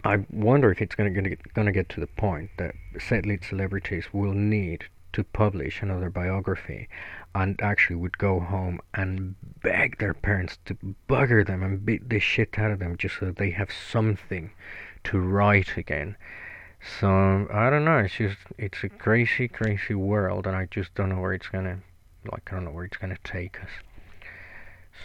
I 0.03 0.25
wonder 0.31 0.71
if 0.71 0.81
it's 0.81 0.95
gonna, 0.95 1.11
gonna 1.11 1.29
get, 1.29 1.53
gonna 1.53 1.71
get 1.71 1.89
to 1.89 1.99
the 1.99 2.07
point 2.07 2.49
that 2.57 2.73
set 2.99 3.25
lead 3.25 3.43
celebrities 3.43 4.05
will 4.11 4.33
need 4.33 4.85
to 5.13 5.23
publish 5.23 5.81
another 5.81 6.09
biography 6.09 6.87
and 7.35 7.61
actually 7.61 7.97
would 7.97 8.17
go 8.17 8.39
home 8.39 8.79
and 8.93 9.35
beg 9.61 9.97
their 9.99 10.13
parents 10.13 10.57
to 10.65 10.75
bugger 11.07 11.45
them 11.45 11.61
and 11.61 11.85
beat 11.85 12.09
the 12.09 12.19
shit 12.19 12.57
out 12.57 12.71
of 12.71 12.79
them 12.79 12.97
just 12.97 13.19
so 13.19 13.31
they 13.31 13.51
have 13.51 13.69
something 13.71 14.51
to 15.03 15.19
write 15.19 15.77
again. 15.77 16.15
So 16.99 17.47
I 17.53 17.69
don't 17.69 17.85
know. 17.85 17.99
It's 17.99 18.15
just 18.15 18.37
it's 18.57 18.83
a 18.83 18.89
crazy, 18.89 19.47
crazy 19.47 19.93
world, 19.93 20.47
and 20.47 20.55
I 20.55 20.65
just 20.71 20.95
don't 20.95 21.09
know 21.09 21.19
where 21.19 21.33
it's 21.33 21.47
gonna 21.47 21.79
like 22.31 22.51
I 22.51 22.55
don't 22.55 22.65
know 22.65 22.71
where 22.71 22.85
it's 22.85 22.97
gonna 22.97 23.17
take 23.23 23.61
us. 23.61 23.69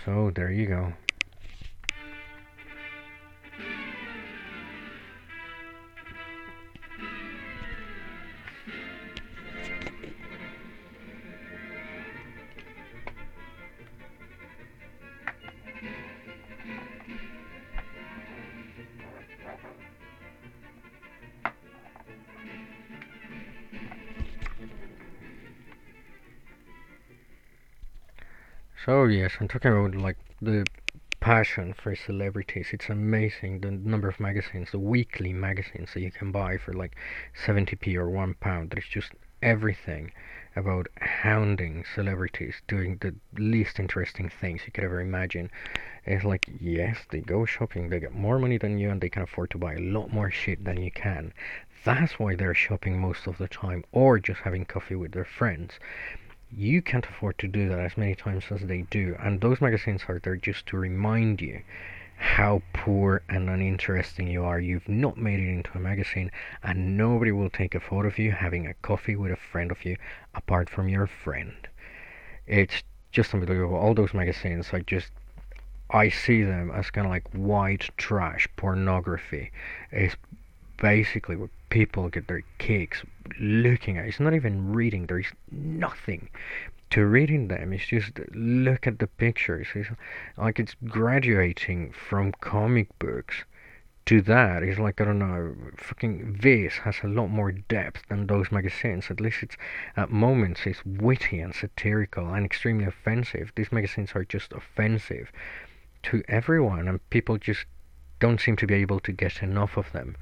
So 0.04 0.30
there 0.34 0.50
you 0.50 0.66
go. 0.66 0.92
So 29.06 29.10
yes, 29.10 29.34
I'm 29.38 29.46
talking 29.46 29.70
about 29.70 29.94
like 29.94 30.16
the 30.42 30.66
passion 31.20 31.72
for 31.74 31.94
celebrities. 31.94 32.70
It's 32.72 32.88
amazing 32.88 33.60
the 33.60 33.70
number 33.70 34.08
of 34.08 34.18
magazines, 34.18 34.72
the 34.72 34.80
weekly 34.80 35.32
magazines 35.32 35.90
that 35.94 36.00
you 36.00 36.10
can 36.10 36.32
buy 36.32 36.58
for 36.58 36.72
like 36.72 36.96
70p 37.46 37.94
or 37.94 38.10
one 38.10 38.34
pound. 38.34 38.70
There's 38.70 38.88
just 38.88 39.12
everything 39.40 40.10
about 40.56 40.88
hounding 41.00 41.84
celebrities 41.94 42.56
doing 42.66 42.98
the 43.00 43.14
least 43.40 43.78
interesting 43.78 44.28
things 44.28 44.62
you 44.66 44.72
could 44.72 44.82
ever 44.82 45.00
imagine. 45.00 45.52
It's 46.04 46.24
like, 46.24 46.44
yes, 46.60 46.98
they 47.08 47.20
go 47.20 47.44
shopping, 47.44 47.90
they 47.90 48.00
get 48.00 48.12
more 48.12 48.40
money 48.40 48.58
than 48.58 48.76
you, 48.76 48.90
and 48.90 49.00
they 49.00 49.08
can 49.08 49.22
afford 49.22 49.50
to 49.50 49.58
buy 49.58 49.74
a 49.74 49.78
lot 49.78 50.12
more 50.12 50.32
shit 50.32 50.64
than 50.64 50.82
you 50.82 50.90
can. 50.90 51.32
That's 51.84 52.18
why 52.18 52.34
they're 52.34 52.54
shopping 52.54 53.00
most 53.00 53.28
of 53.28 53.38
the 53.38 53.46
time, 53.46 53.84
or 53.92 54.18
just 54.18 54.40
having 54.40 54.64
coffee 54.64 54.96
with 54.96 55.12
their 55.12 55.24
friends. 55.24 55.78
You 56.50 56.80
can't 56.80 57.06
afford 57.06 57.38
to 57.38 57.48
do 57.48 57.68
that 57.68 57.80
as 57.80 57.96
many 57.96 58.14
times 58.14 58.44
as 58.50 58.60
they 58.62 58.82
do, 58.82 59.16
and 59.18 59.40
those 59.40 59.60
magazines 59.60 60.02
are 60.08 60.20
there 60.20 60.36
just 60.36 60.66
to 60.66 60.76
remind 60.76 61.40
you 61.40 61.62
how 62.16 62.62
poor 62.72 63.22
and 63.28 63.50
uninteresting 63.50 64.28
you 64.28 64.44
are. 64.44 64.58
You've 64.58 64.88
not 64.88 65.18
made 65.18 65.40
it 65.40 65.48
into 65.48 65.70
a 65.74 65.80
magazine, 65.80 66.30
and 66.62 66.96
nobody 66.96 67.32
will 67.32 67.50
take 67.50 67.74
a 67.74 67.80
photo 67.80 68.08
of 68.08 68.18
you 68.18 68.32
having 68.32 68.66
a 68.66 68.74
coffee 68.74 69.16
with 69.16 69.32
a 69.32 69.36
friend 69.36 69.70
of 69.70 69.84
you 69.84 69.96
apart 70.34 70.70
from 70.70 70.88
your 70.88 71.06
friend. 71.06 71.68
It's 72.46 72.82
just 73.12 73.34
unbelievable. 73.34 73.76
All 73.76 73.94
those 73.94 74.14
magazines, 74.14 74.70
I 74.72 74.80
just. 74.80 75.10
I 75.90 76.08
see 76.08 76.42
them 76.42 76.70
as 76.70 76.90
kind 76.90 77.06
of 77.06 77.12
like 77.12 77.28
white 77.32 77.90
trash 77.96 78.48
pornography. 78.56 79.52
It's 79.92 80.16
basically 80.78 81.36
what 81.36 81.50
people 81.70 82.08
get 82.08 82.28
their 82.28 82.42
kicks 82.58 83.02
looking 83.38 83.98
at. 83.98 84.06
It's 84.06 84.20
not 84.20 84.34
even 84.34 84.72
reading, 84.72 85.06
there's 85.06 85.32
nothing 85.50 86.28
to 86.90 87.04
reading 87.04 87.48
them 87.48 87.72
It's 87.72 87.86
just 87.86 88.12
look 88.32 88.86
at 88.86 88.98
the 88.98 89.06
pictures. 89.06 89.68
It's 89.74 89.90
like 90.36 90.60
it's 90.60 90.76
graduating 90.86 91.92
from 91.92 92.32
comic 92.40 92.96
books 92.98 93.44
to 94.06 94.22
that. 94.22 94.62
It's 94.62 94.78
like 94.78 95.00
I 95.00 95.04
don't 95.04 95.18
know, 95.18 95.54
fucking 95.76 96.38
this 96.42 96.74
has 96.78 96.96
a 97.02 97.08
lot 97.08 97.28
more 97.28 97.50
depth 97.50 98.08
than 98.08 98.26
those 98.26 98.52
magazines. 98.52 99.10
At 99.10 99.20
least 99.20 99.42
it's 99.42 99.56
at 99.96 100.10
moments 100.10 100.64
it's 100.64 100.84
witty 100.86 101.40
and 101.40 101.54
satirical 101.54 102.32
and 102.32 102.46
extremely 102.46 102.84
offensive. 102.84 103.52
These 103.56 103.72
magazines 103.72 104.12
are 104.14 104.24
just 104.24 104.52
offensive 104.52 105.32
to 106.04 106.22
everyone, 106.28 106.86
and 106.86 107.10
people 107.10 107.36
just 107.36 107.66
don't 108.20 108.40
seem 108.40 108.56
to 108.56 108.66
be 108.66 108.74
able 108.74 109.00
to 109.00 109.12
get 109.12 109.42
enough 109.42 109.76
of 109.76 109.90
them. 109.92 110.16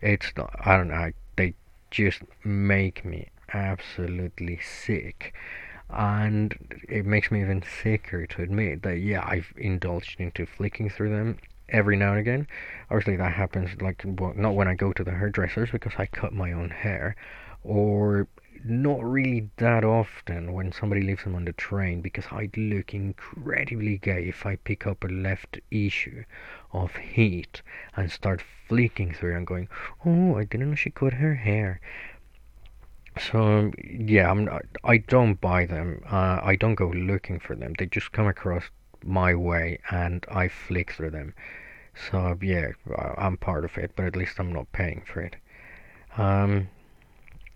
It's 0.00 0.32
not, 0.36 0.54
I 0.60 0.76
don't 0.76 0.88
know. 0.88 1.12
They 1.36 1.54
just 1.90 2.22
make 2.44 3.04
me 3.04 3.28
absolutely 3.52 4.58
sick 4.62 5.34
and 5.90 6.54
it 6.88 7.06
makes 7.06 7.30
me 7.30 7.40
even 7.40 7.62
sicker 7.82 8.26
to 8.26 8.42
admit 8.42 8.82
that 8.82 8.98
yeah 8.98 9.24
I've 9.26 9.52
indulged 9.56 10.20
into 10.20 10.44
flicking 10.44 10.90
through 10.90 11.10
them 11.10 11.38
every 11.70 11.96
now 11.96 12.10
and 12.10 12.20
again. 12.20 12.46
Obviously 12.90 13.16
that 13.16 13.32
happens 13.32 13.80
like 13.80 14.02
well, 14.04 14.32
not 14.36 14.54
when 14.54 14.68
I 14.68 14.74
go 14.74 14.92
to 14.92 15.04
the 15.04 15.12
hairdressers 15.12 15.70
because 15.70 15.92
I 15.98 16.06
cut 16.06 16.32
my 16.32 16.52
own 16.52 16.70
hair, 16.70 17.16
or 17.64 18.26
not 18.64 19.02
really 19.04 19.48
that 19.58 19.84
often 19.84 20.52
when 20.52 20.72
somebody 20.72 21.02
leaves 21.02 21.24
them 21.24 21.34
on 21.34 21.44
the 21.44 21.52
train 21.52 22.00
because 22.00 22.24
I'd 22.32 22.56
look 22.56 22.92
incredibly 22.92 23.98
gay 23.98 24.28
if 24.28 24.44
I 24.44 24.56
pick 24.56 24.86
up 24.86 25.04
a 25.04 25.08
left 25.08 25.58
issue 25.70 26.24
of 26.72 26.96
Heat 26.96 27.62
and 27.96 28.10
start 28.10 28.42
flicking 28.68 29.12
through 29.12 29.36
and 29.36 29.46
going, 29.46 29.68
oh, 30.04 30.36
I 30.36 30.44
didn't 30.44 30.70
know 30.70 30.74
she 30.76 30.90
cut 30.90 31.14
her 31.14 31.34
hair. 31.34 31.80
So 33.18 33.72
yeah, 33.82 34.30
I'm 34.30 34.44
not, 34.44 34.62
I 34.84 34.98
don't 34.98 35.40
buy 35.40 35.66
them. 35.66 36.02
Uh, 36.06 36.40
I 36.42 36.56
don't 36.56 36.76
go 36.76 36.88
looking 36.88 37.40
for 37.40 37.56
them. 37.56 37.74
They 37.78 37.86
just 37.86 38.12
come 38.12 38.26
across 38.26 38.64
my 39.02 39.34
way, 39.34 39.78
and 39.90 40.24
I 40.30 40.48
flick 40.48 40.92
through 40.92 41.10
them. 41.10 41.34
So 42.10 42.38
yeah, 42.40 42.68
I'm 43.16 43.36
part 43.36 43.64
of 43.64 43.76
it, 43.76 43.92
but 43.96 44.06
at 44.06 44.16
least 44.16 44.38
I'm 44.38 44.52
not 44.52 44.70
paying 44.72 45.02
for 45.04 45.20
it. 45.20 45.36
Um, 46.16 46.68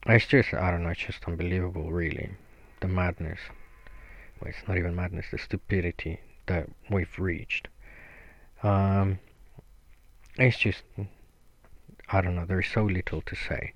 it's 0.06 0.26
just 0.26 0.52
I 0.52 0.70
don't 0.70 0.82
know. 0.82 0.90
It's 0.90 1.00
just 1.00 1.24
unbelievable, 1.26 1.92
really. 1.92 2.30
The 2.80 2.88
madness. 2.88 3.38
Well, 4.40 4.50
it's 4.50 4.66
not 4.66 4.78
even 4.78 4.96
madness. 4.96 5.26
The 5.30 5.38
stupidity 5.38 6.20
that 6.46 6.68
we've 6.90 7.18
reached. 7.18 7.68
Um, 8.62 9.18
it's 10.38 10.58
just 10.58 10.82
I 12.08 12.20
don't 12.20 12.36
know. 12.36 12.44
There's 12.44 12.68
so 12.68 12.84
little 12.84 13.22
to 13.22 13.34
say. 13.34 13.72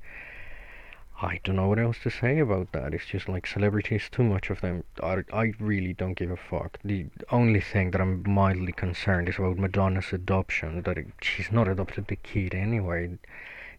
I 1.23 1.41
don't 1.45 1.57
know 1.57 1.69
what 1.69 1.79
else 1.79 1.97
to 2.03 2.11
say 2.11 2.39
about 2.41 2.73
that. 2.73 2.93
It's 2.93 3.07
just 3.07 3.27
like 3.27 3.47
celebrities, 3.47 4.11
too 4.11 4.23
much 4.23 4.51
of 4.51 4.61
them. 4.61 4.85
I, 5.03 5.25
I 5.33 5.55
really 5.59 5.95
don't 5.95 6.13
give 6.13 6.31
a 6.31 6.37
fuck. 6.37 6.79
The 6.85 7.07
only 7.31 7.63
thing 7.63 7.93
that 7.93 8.03
I'm 8.03 8.23
mildly 8.29 8.73
concerned 8.73 9.31
is 9.31 9.39
about 9.39 9.57
Madonna's 9.57 10.13
adoption. 10.13 10.83
That 10.83 10.99
it, 10.99 11.07
she's 11.23 11.51
not 11.51 11.69
adopted 11.69 12.09
the 12.09 12.17
kid 12.17 12.55
anyway. 12.55 13.19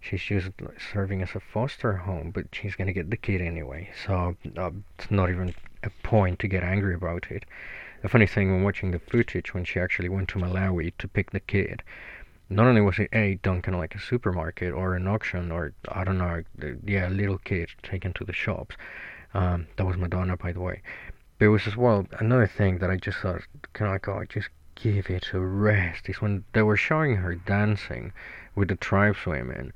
She's 0.01 0.23
just 0.23 0.49
serving 0.91 1.21
as 1.21 1.35
a 1.35 1.39
foster 1.39 1.97
home, 1.97 2.31
but 2.31 2.45
she's 2.51 2.75
gonna 2.75 2.93
get 2.93 3.11
the 3.11 3.17
kid 3.17 3.41
anyway. 3.41 3.91
So 4.05 4.35
uh, 4.57 4.71
it's 4.97 5.11
not 5.11 5.29
even 5.29 5.53
a 5.83 5.91
point 6.01 6.39
to 6.39 6.47
get 6.47 6.63
angry 6.63 6.95
about 6.95 7.27
it. 7.29 7.45
The 8.01 8.09
funny 8.09 8.27
thing 8.27 8.51
when 8.51 8.63
watching 8.63 8.91
the 8.91 8.99
footage 8.99 9.53
when 9.53 9.65
she 9.65 9.79
actually 9.79 10.09
went 10.09 10.29
to 10.29 10.39
Malawi 10.39 10.93
to 10.97 11.07
pick 11.07 11.31
the 11.31 11.39
kid 11.39 11.83
not 12.49 12.67
only 12.67 12.81
was 12.81 12.97
it 12.97 13.09
a 13.13 13.39
of 13.43 13.73
like 13.73 13.95
a 13.95 13.99
supermarket 13.99 14.73
or 14.73 14.95
an 14.95 15.07
auction 15.07 15.51
or 15.51 15.73
I 15.89 16.03
don't 16.03 16.17
know, 16.17 16.43
yeah, 16.85 17.09
little 17.09 17.39
kid 17.39 17.69
taken 17.83 18.13
to 18.13 18.23
the 18.23 18.33
shops. 18.33 18.75
Um, 19.33 19.67
that 19.75 19.85
was 19.85 19.97
Madonna, 19.97 20.37
by 20.37 20.53
the 20.53 20.61
way. 20.61 20.81
But 21.37 21.45
it 21.45 21.49
was 21.49 21.67
as 21.67 21.75
well 21.75 22.07
another 22.19 22.47
thing 22.47 22.77
that 22.79 22.89
I 22.89 22.95
just 22.95 23.17
thought, 23.19 23.41
can 23.73 23.87
I 23.87 23.99
oh, 24.07 24.23
just 24.29 24.49
give 24.75 25.09
it 25.09 25.33
a 25.33 25.39
rest. 25.39 26.07
Is 26.07 26.21
when 26.21 26.45
they 26.53 26.61
were 26.61 26.77
showing 26.77 27.17
her 27.17 27.35
dancing 27.35 28.13
with 28.55 28.69
the 28.69 28.75
tribeswomen, 28.75 29.73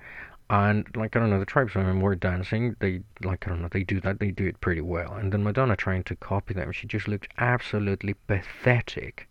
and 0.52 0.86
like 0.98 1.16
I 1.16 1.20
don't 1.20 1.30
know, 1.30 1.40
the 1.40 1.46
tribeswomen 1.46 2.02
were 2.02 2.14
dancing. 2.14 2.76
They 2.80 3.04
like 3.24 3.48
I 3.48 3.52
don't 3.52 3.62
know, 3.62 3.70
they 3.72 3.84
do 3.84 4.02
that. 4.02 4.20
They 4.20 4.32
do 4.32 4.46
it 4.46 4.60
pretty 4.60 4.82
well. 4.82 5.14
And 5.14 5.32
then 5.32 5.46
Madonna 5.46 5.78
trying 5.78 6.04
to 6.04 6.16
copy 6.18 6.54
them, 6.54 6.74
she 6.74 6.88
just 6.88 7.08
looked 7.08 7.30
absolutely 7.38 8.16
pathetic. 8.28 9.30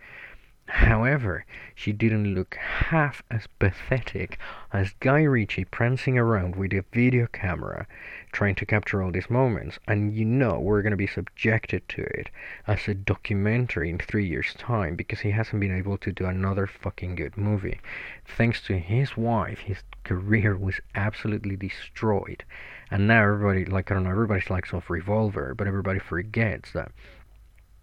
However, 0.72 1.44
she 1.74 1.92
didn't 1.92 2.32
look 2.32 2.54
half 2.54 3.24
as 3.28 3.48
pathetic 3.48 4.38
as 4.72 4.94
Guy 5.00 5.24
Ritchie 5.24 5.64
prancing 5.64 6.16
around 6.16 6.54
with 6.54 6.72
a 6.72 6.84
video 6.92 7.26
camera 7.26 7.88
trying 8.30 8.54
to 8.54 8.64
capture 8.64 9.02
all 9.02 9.10
these 9.10 9.28
moments, 9.28 9.80
and 9.88 10.14
you 10.14 10.24
know 10.24 10.60
we're 10.60 10.82
going 10.82 10.92
to 10.92 10.96
be 10.96 11.08
subjected 11.08 11.88
to 11.88 12.02
it 12.02 12.30
as 12.68 12.86
a 12.86 12.94
documentary 12.94 13.90
in 13.90 13.98
three 13.98 14.24
years' 14.24 14.54
time 14.54 14.94
because 14.94 15.20
he 15.20 15.32
hasn't 15.32 15.58
been 15.58 15.76
able 15.76 15.98
to 15.98 16.12
do 16.12 16.26
another 16.26 16.68
fucking 16.68 17.16
good 17.16 17.36
movie. 17.36 17.80
Thanks 18.24 18.62
to 18.66 18.78
his 18.78 19.16
wife, 19.16 19.58
his 19.58 19.82
career 20.04 20.56
was 20.56 20.80
absolutely 20.94 21.56
destroyed, 21.56 22.44
and 22.92 23.08
now 23.08 23.24
everybody, 23.24 23.64
like, 23.64 23.90
I 23.90 23.94
don't 23.94 24.04
know, 24.04 24.10
everybody 24.10 24.44
likes 24.48 24.72
off 24.72 24.88
Revolver, 24.88 25.52
but 25.52 25.66
everybody 25.66 25.98
forgets 25.98 26.70
that 26.74 26.92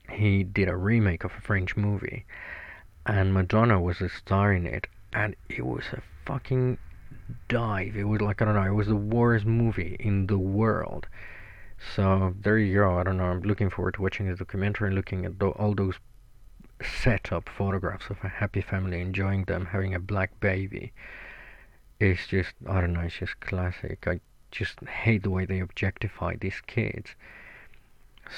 he 0.10 0.42
did 0.44 0.70
a 0.70 0.78
remake 0.78 1.26
of 1.26 1.34
a 1.38 1.42
French 1.42 1.76
movie 1.76 2.26
and 3.08 3.34
Madonna 3.34 3.80
was 3.80 4.02
a 4.02 4.10
star 4.10 4.54
in 4.54 4.66
it, 4.66 4.86
and 5.14 5.34
it 5.48 5.66
was 5.66 5.86
a 5.94 6.02
fucking 6.26 6.78
dive. 7.48 7.96
It 7.96 8.04
was 8.04 8.20
like 8.20 8.42
I 8.42 8.46
don't 8.46 8.56
know, 8.56 8.64
it 8.64 8.76
was 8.76 8.88
the 8.88 8.96
worst 8.96 9.46
movie 9.46 9.96
in 10.00 10.28
the 10.28 10.38
world. 10.38 11.08
So 11.96 12.34
there 12.42 12.58
you 12.58 12.74
go. 12.76 13.00
I 13.00 13.04
don't 13.04 13.18
know. 13.18 13.26
I'm 13.26 13.42
looking 13.42 13.70
forward 13.70 13.94
to 13.96 14.02
watching 14.02 14.28
the 14.28 14.36
documentary 14.36 14.88
and 14.88 14.96
looking 14.96 15.26
at 15.26 15.40
the, 15.40 15.48
all 15.50 15.74
those 15.74 15.96
set 16.84 17.32
up 17.32 17.50
photographs 17.50 18.10
of 18.10 18.18
a 18.24 18.28
happy 18.28 18.62
family 18.62 19.00
enjoying 19.00 19.46
them 19.46 19.68
having 19.68 19.96
a 19.96 20.00
black 20.00 20.38
baby. 20.42 20.92
It's 22.00 22.28
just 22.28 22.54
I 22.68 22.82
don't 22.82 22.94
know. 22.94 23.02
It's 23.02 23.18
just 23.18 23.40
classic. 23.40 24.06
I 24.06 24.20
just 24.52 24.84
hate 24.84 25.24
the 25.24 25.30
way 25.30 25.46
they 25.46 25.60
objectify 25.60 26.36
these 26.36 26.62
kids. 26.68 27.16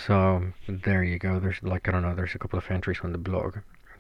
So 0.06 0.54
there 0.68 1.04
you 1.04 1.18
go. 1.18 1.40
There's 1.40 1.64
like 1.64 1.88
I 1.88 1.92
don't 1.92 2.04
know. 2.04 2.14
There's 2.14 2.36
a 2.36 2.40
couple 2.40 2.60
of 2.60 2.70
entries 2.70 3.00
on 3.04 3.14
the 3.14 3.18
blog 3.18 3.58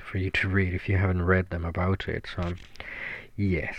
for 0.09 0.17
you 0.17 0.31
to 0.31 0.49
read 0.49 0.73
if 0.73 0.89
you 0.89 0.97
haven't 0.97 1.21
read 1.21 1.51
them 1.51 1.63
about 1.63 2.07
it. 2.07 2.25
So, 2.35 2.55
yes. 3.37 3.75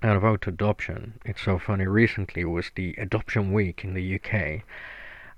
And 0.00 0.12
about 0.12 0.46
adoption, 0.46 1.20
it's 1.24 1.42
so 1.42 1.58
funny. 1.58 1.86
Recently 1.86 2.44
was 2.44 2.70
the 2.74 2.94
adoption 2.96 3.52
week 3.52 3.84
in 3.84 3.94
the 3.94 4.14
UK, 4.14 4.62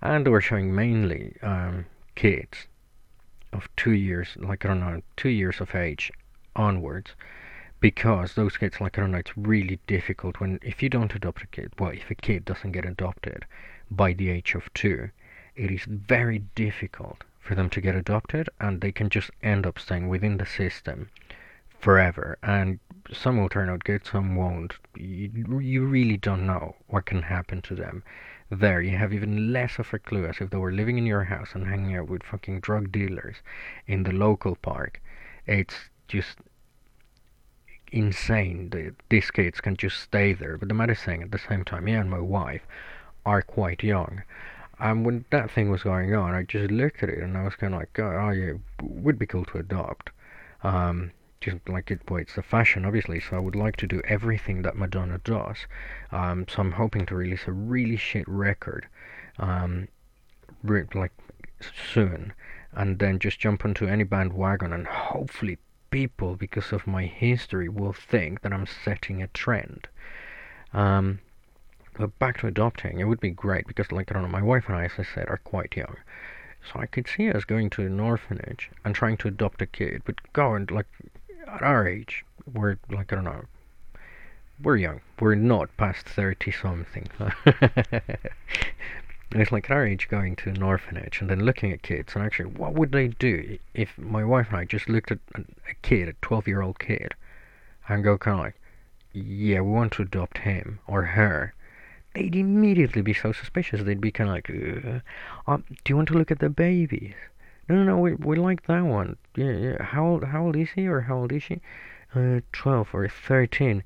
and 0.03 0.27
they 0.27 0.31
were 0.31 0.43
showing 0.43 0.75
mainly 0.75 1.37
um, 1.43 1.87
kids 2.15 2.67
of 3.53 3.69
two 3.77 3.93
years, 3.93 4.37
like 4.37 4.65
I 4.65 4.69
don't 4.69 4.81
know, 4.81 5.03
two 5.17 5.31
years 5.31 5.61
of 5.61 5.75
age 5.75 6.13
onwards, 6.55 7.13
because 7.81 8.35
those 8.35 8.59
kids, 8.59 8.81
like 8.81 8.99
I 8.99 9.01
don't 9.01 9.13
know, 9.13 9.19
it's 9.19 9.37
really 9.37 9.81
difficult 9.87 10.39
when 10.39 10.61
if 10.63 10.83
you 10.83 10.91
don't 10.91 11.15
adopt 11.15 11.43
a 11.43 11.47
kid, 11.47 11.73
well, 11.79 11.91
if 11.91 12.11
a 12.11 12.15
kid 12.15 12.45
doesn't 12.45 12.73
get 12.73 12.85
adopted 12.85 13.47
by 13.91 14.13
the 14.13 14.29
age 14.29 14.55
of 14.55 14.73
two, 14.75 15.11
it 15.57 15.71
is 15.71 15.85
very 15.85 16.41
difficult 16.55 17.25
for 17.43 17.55
them 17.55 17.69
to 17.71 17.81
get 17.81 17.95
adopted 17.95 18.49
and 18.61 18.81
they 18.81 18.93
can 18.93 19.11
just 19.11 19.31
end 19.43 19.67
up 19.67 19.79
staying 19.79 20.09
within 20.09 20.39
the 20.39 20.47
system 20.47 21.11
forever 21.81 22.39
and 22.43 22.79
some 23.13 23.37
will 23.37 23.49
turn 23.49 23.69
out 23.69 23.85
good, 23.85 24.07
some 24.07 24.37
won't. 24.37 24.75
You, 24.97 25.59
you 25.61 25.85
really 25.85 26.17
don't 26.17 26.47
know 26.47 26.77
what 26.87 27.07
can 27.07 27.23
happen 27.23 27.61
to 27.63 27.75
them. 27.75 28.05
There, 28.51 28.81
you 28.81 28.97
have 28.97 29.13
even 29.13 29.53
less 29.53 29.79
of 29.79 29.93
a 29.93 29.99
clue 29.99 30.27
as 30.27 30.41
if 30.41 30.51
they 30.51 30.57
were 30.57 30.73
living 30.73 30.99
in 30.99 31.07
your 31.07 31.25
house 31.25 31.51
and 31.55 31.67
hanging 31.67 31.97
out 31.97 32.09
with 32.09 32.23
fucking 32.23 32.61
drug 32.61 32.93
dealers 32.93 33.37
in 33.87 34.05
the 34.05 34.13
local 34.13 34.57
park. 34.57 35.03
It's 35.47 35.75
just 36.07 36.39
insane 37.91 38.71
that 38.71 38.95
these 39.09 39.31
kids 39.31 39.61
can 39.61 39.77
just 39.77 39.99
stay 40.01 40.33
there. 40.33 40.57
But 40.57 40.69
the 40.69 40.75
matter 40.75 40.93
is 40.93 41.01
saying 41.01 41.23
at 41.23 41.33
the 41.33 41.39
same 41.39 41.65
time, 41.65 41.85
me 41.85 41.95
and 41.95 42.11
my 42.11 42.21
wife 42.21 42.63
are 43.25 43.43
quite 43.43 43.83
young. 43.83 44.23
And 44.83 45.07
when 45.07 45.25
that 45.31 45.49
thing 45.49 45.71
was 45.71 45.85
going 45.85 46.13
on, 46.13 46.35
I 46.35 46.43
just 46.43 46.73
looked 46.73 47.05
at 47.05 47.09
it 47.09 47.19
and 47.19 47.39
I 47.39 47.45
was 47.45 47.55
kind 47.55 47.73
of 47.73 47.79
like, 47.79 47.97
oh, 48.01 48.31
yeah, 48.31 48.55
would 48.83 49.17
be 49.17 49.27
cool 49.27 49.45
to 49.45 49.59
adopt. 49.59 50.11
Um, 50.65 51.13
just 51.41 51.69
like 51.69 51.93
it, 51.93 52.01
well, 52.11 52.21
it's 52.21 52.37
a 52.37 52.43
fashion, 52.43 52.85
obviously. 52.85 53.21
So 53.21 53.37
I 53.37 53.39
would 53.39 53.55
like 53.55 53.77
to 53.77 53.87
do 53.87 54.03
everything 54.09 54.63
that 54.63 54.77
Madonna 54.77 55.19
does. 55.19 55.57
Um, 56.11 56.47
so 56.49 56.63
I'm 56.63 56.73
hoping 56.73 57.07
to 57.07 57.15
release 57.15 57.47
a 57.47 57.53
really 57.53 57.97
shit 57.97 58.27
record, 58.27 58.89
um, 59.39 59.87
like 60.65 61.13
soon, 61.93 62.33
and 62.73 62.99
then 62.99 63.21
just 63.21 63.39
jump 63.39 63.65
onto 63.65 63.87
any 63.87 64.03
bandwagon 64.03 64.73
and 64.73 64.89
hopefully 64.89 65.59
people, 65.93 66.35
because 66.35 66.73
of 66.73 66.89
my 66.89 67.07
history, 67.07 67.69
will 67.69 67.93
think 67.93 68.41
that 68.41 68.53
I'm 68.53 68.67
setting 68.67 69.23
a 69.23 69.29
trend. 69.29 69.87
Um, 70.73 71.21
but 71.95 72.19
back 72.19 72.39
to 72.41 72.47
adopting, 72.47 73.01
it 73.01 73.05
would 73.05 73.21
be 73.21 73.31
great 73.31 73.67
because, 73.67 73.93
like, 73.93 74.11
I 74.11 74.15
don't 74.15 74.23
know, 74.23 74.29
my 74.29 74.43
wife 74.43 74.65
and 74.69 74.77
I, 74.77 74.85
as 74.85 74.93
I 74.99 75.05
said, 75.05 75.29
are 75.29 75.41
quite 75.45 75.77
young. 75.77 75.97
So 76.73 76.81
I 76.81 76.87
could 76.87 77.09
see 77.09 77.31
us 77.31 77.45
going 77.45 77.71
to 77.71 77.83
an 77.83 78.01
orphanage 78.01 78.71
and 78.85 78.95
trying 78.95 79.17
to 79.19 79.29
adopt 79.29 79.63
a 79.63 79.67
kid, 79.67 80.03
but 80.05 80.33
going, 80.33 80.67
like, 80.71 80.87
at 81.47 81.63
our 81.63 81.87
age, 81.87 82.25
we're, 82.53 82.79
like, 82.89 83.13
I 83.13 83.17
don't 83.17 83.25
know, 83.25 83.45
we're 84.63 84.77
young. 84.77 85.01
We're 85.19 85.35
not 85.35 85.77
past 85.77 86.07
30 86.07 86.53
something. 86.53 87.09
it's 89.35 89.53
like 89.53 89.71
at 89.71 89.75
our 89.75 89.87
age 89.87 90.09
going 90.09 90.37
to 90.37 90.51
an 90.51 90.63
orphanage 90.63 91.21
and 91.21 91.31
then 91.31 91.45
looking 91.45 91.73
at 91.73 91.83
kids 91.83 92.15
and 92.15 92.23
actually 92.25 92.51
what 92.51 92.75
would 92.75 92.93
they 92.93 93.09
do 93.09 93.59
if 93.75 93.97
my 93.99 94.23
wife 94.25 94.49
and 94.51 94.59
I 94.59 94.65
just 94.65 94.89
looked 94.89 95.11
at 95.11 95.19
a 95.35 95.75
kid, 95.83 96.09
a 96.09 96.13
12 96.23 96.47
year 96.47 96.63
old 96.63 96.79
kid, 96.79 97.15
and 97.89 98.05
go 98.05 98.19
kind 98.19 98.39
of 98.39 98.45
like, 98.45 98.61
yeah, 99.13 99.61
we 99.61 99.71
want 99.71 99.93
to 99.95 100.03
adopt 100.03 100.39
him 100.39 100.79
or 100.87 101.03
her. 101.03 101.55
They'd 102.15 102.37
immediately 102.37 103.03
be 103.03 103.15
so 103.15 103.33
suspicious. 103.33 103.83
They'd 103.83 104.01
be 104.01 104.11
kind 104.11 104.29
of 104.29 104.37
like, 104.37 105.03
um, 105.47 105.65
do 105.69 105.91
you 105.91 105.97
want 105.97 106.09
to 106.09 106.15
look 106.15 106.31
at 106.31 106.41
the 106.41 106.51
babies? 106.51 107.15
No, 107.69 107.77
no, 107.77 107.85
no, 107.85 107.99
we, 107.99 108.15
we 108.15 108.37
like 108.37 108.67
that 108.67 108.83
one. 108.83 109.17
Yeah, 109.37 109.53
yeah. 109.53 109.83
How 109.83 110.07
old, 110.07 110.25
how 110.25 110.45
old 110.45 110.57
is 110.57 110.71
he 110.75 110.87
or 110.87 111.03
how 111.03 111.19
old 111.19 111.33
is 111.33 111.43
she? 111.43 111.61
Uh, 112.15 112.41
12 112.53 112.89
or 112.93 113.09
13. 113.09 113.83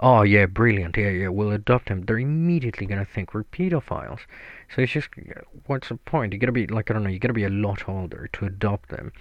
Oh, 0.00 0.22
yeah, 0.22 0.46
brilliant. 0.46 0.96
Yeah, 0.96 1.10
yeah, 1.10 1.28
we'll 1.28 1.52
adopt 1.52 1.88
him. 1.88 2.02
They're 2.02 2.18
immediately 2.18 2.86
to 2.88 3.04
think 3.04 3.32
we're 3.32 3.44
pedophiles. 3.44 4.20
So 4.74 4.82
it's 4.82 4.92
just, 4.92 5.08
what's 5.66 5.88
the 5.88 5.96
point? 5.96 6.32
You 6.32 6.38
gotta 6.38 6.52
be, 6.52 6.66
like, 6.66 6.90
I 6.90 6.94
don't 6.94 7.04
know, 7.04 7.08
you 7.10 7.20
gotta 7.20 7.32
be 7.32 7.44
a 7.44 7.48
lot 7.48 7.88
older 7.88 8.28
to 8.32 8.44
adopt 8.44 8.88
them 8.88 9.12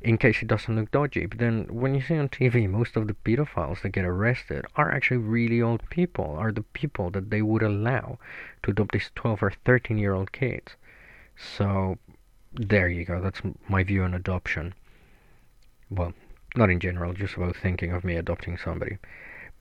in 0.00 0.16
case 0.16 0.42
it 0.42 0.48
doesn't 0.48 0.76
look 0.76 0.90
dodgy. 0.90 1.26
But 1.26 1.38
then 1.38 1.66
when 1.70 1.94
you 1.94 2.00
see 2.00 2.16
on 2.16 2.28
TV, 2.28 2.68
most 2.68 2.96
of 2.96 3.06
the 3.06 3.14
pedophiles 3.14 3.82
that 3.82 3.90
get 3.90 4.04
arrested 4.04 4.64
are 4.76 4.90
actually 4.90 5.18
really 5.18 5.60
old 5.60 5.88
people, 5.90 6.36
are 6.38 6.52
the 6.52 6.62
people 6.62 7.10
that 7.10 7.30
they 7.30 7.42
would 7.42 7.62
allow 7.62 8.18
to 8.62 8.70
adopt 8.70 8.92
these 8.92 9.10
12 9.14 9.42
or 9.42 9.52
13 9.64 9.98
year 9.98 10.14
old 10.14 10.32
kids. 10.32 10.76
So 11.36 11.98
there 12.52 12.88
you 12.88 13.04
go. 13.04 13.20
That's 13.20 13.42
my 13.68 13.82
view 13.82 14.02
on 14.02 14.14
adoption. 14.14 14.74
Well, 15.90 16.12
not 16.56 16.70
in 16.70 16.80
general, 16.80 17.12
just 17.12 17.36
about 17.36 17.56
thinking 17.56 17.92
of 17.92 18.04
me 18.04 18.16
adopting 18.16 18.56
somebody. 18.56 18.98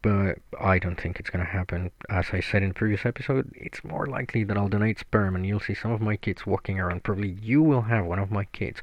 But 0.07 0.39
I 0.57 0.79
don't 0.79 0.95
think 0.95 1.19
it's 1.19 1.29
going 1.29 1.45
to 1.45 1.51
happen. 1.51 1.91
As 2.09 2.27
I 2.31 2.39
said 2.39 2.63
in 2.63 2.73
previous 2.73 3.05
episode, 3.05 3.51
it's 3.53 3.83
more 3.83 4.05
likely 4.07 4.45
that 4.45 4.55
I'll 4.55 4.69
donate 4.69 4.99
sperm 4.99 5.35
and 5.35 5.45
you'll 5.45 5.59
see 5.59 5.73
some 5.73 5.91
of 5.91 5.99
my 5.99 6.15
kids 6.15 6.45
walking 6.45 6.79
around. 6.79 7.03
Probably 7.03 7.31
you 7.41 7.61
will 7.61 7.81
have 7.81 8.05
one 8.05 8.17
of 8.17 8.31
my 8.31 8.45
kids. 8.45 8.79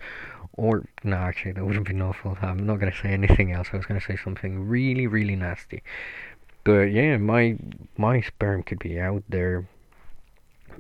Or, 0.53 0.85
no, 1.03 1.17
actually, 1.17 1.53
that 1.53 1.65
wouldn't 1.65 1.89
be 1.89 1.99
awful. 1.99 2.37
I'm 2.43 2.67
not 2.67 2.79
going 2.79 2.93
to 2.93 2.99
say 2.99 3.09
anything 3.09 3.53
else. 3.53 3.69
I 3.73 3.79
was 3.79 3.87
going 3.87 3.99
to 3.99 4.07
say 4.07 4.19
something 4.23 4.69
really, 4.69 5.07
really 5.07 5.35
nasty. 5.35 5.83
But 6.63 6.93
yeah, 6.93 7.17
my 7.17 7.57
my 7.97 8.21
sperm 8.21 8.63
could 8.63 8.81
be 8.81 9.01
out 9.01 9.23
there 9.27 9.67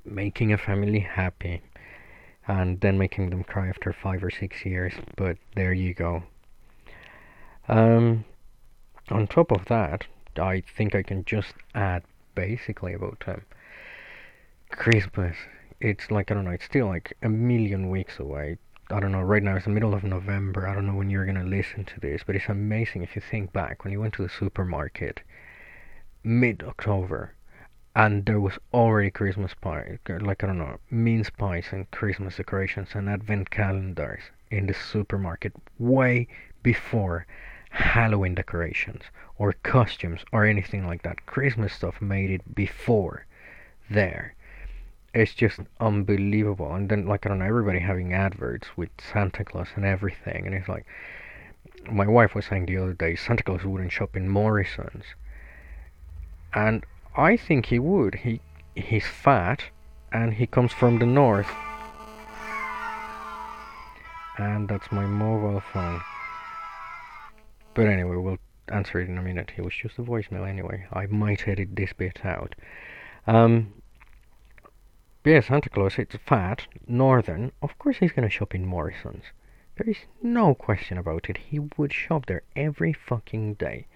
making 0.04 0.52
a 0.52 0.59
family 0.59 1.00
happy 1.00 1.62
and 2.46 2.83
then 2.83 2.98
making 2.98 3.30
them 3.30 3.44
cry 3.44 3.68
after 3.68 3.94
five 3.94 4.22
or 4.22 4.30
six 4.30 4.66
years. 4.66 4.92
But 5.16 5.38
there 5.57 5.72
you 5.72 5.94
go. 5.94 6.24
Um, 7.66 8.26
on 9.11 9.26
top 9.26 9.50
of 9.50 9.64
that, 9.66 10.07
I 10.38 10.62
think 10.77 10.94
I 10.94 11.03
can 11.03 11.25
just 11.25 11.55
add 11.75 12.03
basically 12.35 12.94
about 12.94 13.23
um, 13.27 13.42
Christmas. 14.70 15.37
It's 15.81 16.11
like 16.11 16.31
I 16.31 16.35
don't 16.35 16.44
know. 16.44 16.51
It's 16.51 16.64
still 16.64 16.87
like 16.87 17.16
a 17.23 17.29
million 17.29 17.90
weeks 17.90 18.18
away. 18.18 18.59
I 18.90 19.01
don't 19.01 19.12
know. 19.12 19.23
Right 19.23 19.42
now 19.42 19.57
it's 19.57 19.64
the 19.64 19.70
middle 19.70 19.94
of 19.94 20.05
November. 20.05 20.68
I 20.68 20.75
don't 20.75 20.87
know 20.87 20.94
when 20.94 21.11
you're 21.11 21.27
gonna 21.27 21.44
listen 21.44 21.85
to 21.87 22.01
this, 22.01 22.23
but 22.27 22.37
it's 22.37 22.49
amazing 22.49 23.03
if 23.03 23.16
you 23.16 23.23
think 23.23 23.53
back 23.53 23.85
when 23.85 23.92
you 23.92 24.01
went 24.01 24.14
to 24.14 24.23
the 24.23 24.29
supermarket 24.29 25.23
mid-October 26.23 27.35
and 27.97 28.27
there 28.27 28.40
was 28.40 28.59
already 28.73 29.11
Christmas 29.11 29.55
pie, 29.55 29.99
like 30.09 30.42
I 30.42 30.49
don't 30.49 30.59
know, 30.59 30.79
mince 30.90 31.31
pies 31.31 31.66
and 31.70 31.90
Christmas 31.92 32.37
decorations 32.37 32.88
and 32.94 33.09
advent 33.09 33.51
calendars 33.51 34.23
in 34.51 34.66
the 34.66 34.75
supermarket 34.75 35.53
way 35.79 36.27
before 36.62 37.27
Halloween 37.74 38.37
decorations 38.37 39.02
or 39.37 39.52
costumes 39.64 40.20
or 40.32 40.44
anything 40.44 40.87
like 40.87 41.02
that. 41.02 41.26
Christmas 41.26 41.72
stuff 41.72 42.00
made 42.00 42.30
it 42.30 42.54
before 42.54 43.26
there. 43.90 44.34
It's 45.12 45.34
just 45.34 45.58
unbelievable. 45.80 46.72
And 46.72 46.88
then, 46.88 47.06
like, 47.06 47.26
I 47.26 47.28
don't 47.28 47.40
know, 47.40 47.44
everybody 47.44 47.80
having 47.80 48.12
adverts 48.12 48.68
with 48.76 48.90
Santa 49.12 49.44
Claus 49.44 49.68
and 49.74 49.84
everything. 49.84 50.46
And 50.46 50.54
it's 50.54 50.68
like, 50.68 50.87
my 51.90 52.06
wife 52.06 52.34
was 52.34 52.46
saying 52.46 52.66
the 52.66 52.78
other 52.78 52.94
day, 52.94 53.16
Santa 53.16 53.42
Claus 53.42 53.64
wouldn't 53.64 53.92
shop 53.92 54.16
in 54.16 54.28
Morrison's. 54.28 55.04
And 56.52 56.84
I 57.16 57.37
think 57.37 57.66
he 57.66 57.80
would. 57.80 58.14
He 58.14 58.40
he's 58.76 59.06
fat 59.06 59.62
and 60.12 60.34
he 60.34 60.46
comes 60.46 60.72
from 60.72 61.00
the 61.00 61.06
north. 61.06 61.50
And 64.38 64.68
that's 64.68 64.90
my 64.92 65.06
mobile 65.06 65.62
phone. 65.72 66.00
But 67.74 67.87
anyway, 67.87 68.16
we'll 68.16 68.38
answer 68.68 69.00
it 69.00 69.08
in 69.08 69.18
a 69.18 69.22
minute. 69.22 69.52
It 69.56 69.64
was 69.64 69.74
just 69.74 69.98
a 69.98 70.02
voicemail 70.02 70.48
anyway. 70.48 70.87
I 70.92 71.06
might 71.06 71.48
edit 71.48 71.76
this 71.76 71.92
bit 71.92 72.24
out. 72.24 72.54
Um, 73.26 73.74
yeah, 75.24 75.40
Santa 75.40 75.70
Claus, 75.70 75.98
it's 75.98 76.16
fat, 76.16 76.66
northern. 76.87 77.50
Of 77.62 77.78
course 77.78 77.96
he's 77.96 78.12
gonna 78.12 78.30
shop 78.30 78.54
in 78.54 78.66
Morrison's. 78.66 79.24
There 79.76 79.88
is 79.88 80.06
no 80.22 80.54
question 80.54 80.98
about 80.98 81.28
it. 81.28 81.38
He 81.38 81.58
would 81.58 81.92
shop 81.92 82.26
there 82.26 82.42
every 82.54 82.92
fucking 82.92 83.54
day. 83.54 83.87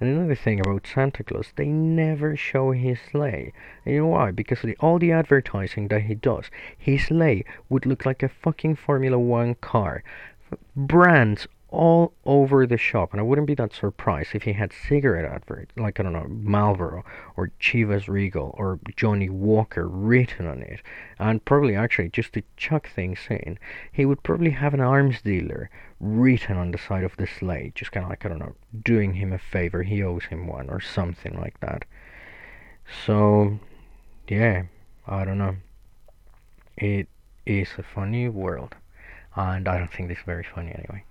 And 0.00 0.08
another 0.08 0.34
thing 0.34 0.58
about 0.58 0.86
Santa 0.86 1.22
Claus, 1.22 1.52
they 1.54 1.66
never 1.66 2.34
show 2.34 2.72
his 2.72 2.98
sleigh. 2.98 3.52
And 3.84 3.94
you 3.94 4.00
know 4.00 4.06
why? 4.08 4.30
Because 4.30 4.62
the, 4.62 4.76
all 4.80 4.98
the 4.98 5.12
advertising 5.12 5.88
that 5.88 6.02
he 6.02 6.14
does, 6.14 6.50
his 6.78 7.04
sleigh 7.06 7.44
would 7.68 7.84
look 7.84 8.06
like 8.06 8.22
a 8.22 8.28
fucking 8.28 8.76
Formula 8.76 9.18
One 9.18 9.54
car. 9.56 10.02
Brands 10.74 11.46
all 11.72 12.12
over 12.26 12.66
the 12.66 12.76
shop, 12.76 13.12
and 13.12 13.20
I 13.20 13.24
wouldn't 13.24 13.46
be 13.46 13.54
that 13.54 13.72
surprised 13.72 14.34
if 14.34 14.42
he 14.42 14.52
had 14.52 14.72
cigarette 14.72 15.24
adverts, 15.24 15.72
like 15.76 15.98
I 15.98 16.02
don't 16.02 16.12
know, 16.12 16.26
Marlboro 16.28 17.02
or 17.34 17.50
Chivas 17.58 18.08
Regal 18.08 18.54
or 18.58 18.78
Johnnie 18.94 19.30
Walker 19.30 19.88
written 19.88 20.46
on 20.46 20.60
it, 20.62 20.80
and 21.18 21.44
probably 21.44 21.74
actually 21.74 22.10
just 22.10 22.34
to 22.34 22.42
chuck 22.58 22.90
things 22.90 23.20
in, 23.30 23.58
he 23.90 24.04
would 24.04 24.22
probably 24.22 24.50
have 24.50 24.74
an 24.74 24.80
arms 24.80 25.22
dealer 25.22 25.70
written 25.98 26.58
on 26.58 26.72
the 26.72 26.78
side 26.78 27.04
of 27.04 27.16
the 27.16 27.26
sleigh, 27.26 27.72
just 27.74 27.90
kind 27.90 28.04
of 28.04 28.10
like 28.10 28.26
I 28.26 28.28
don't 28.28 28.38
know, 28.38 28.54
doing 28.84 29.14
him 29.14 29.32
a 29.32 29.38
favor, 29.38 29.82
he 29.82 30.02
owes 30.02 30.24
him 30.24 30.46
one 30.46 30.68
or 30.68 30.80
something 30.80 31.40
like 31.40 31.58
that. 31.60 31.86
So, 33.06 33.58
yeah, 34.28 34.64
I 35.06 35.24
don't 35.24 35.38
know. 35.38 35.56
It 36.76 37.08
is 37.46 37.68
a 37.78 37.82
funny 37.82 38.28
world, 38.28 38.74
and 39.34 39.66
I 39.66 39.78
don't 39.78 39.90
think 39.90 40.08
this 40.08 40.18
is 40.18 40.24
very 40.24 40.44
funny 40.44 40.72
anyway. 40.72 41.04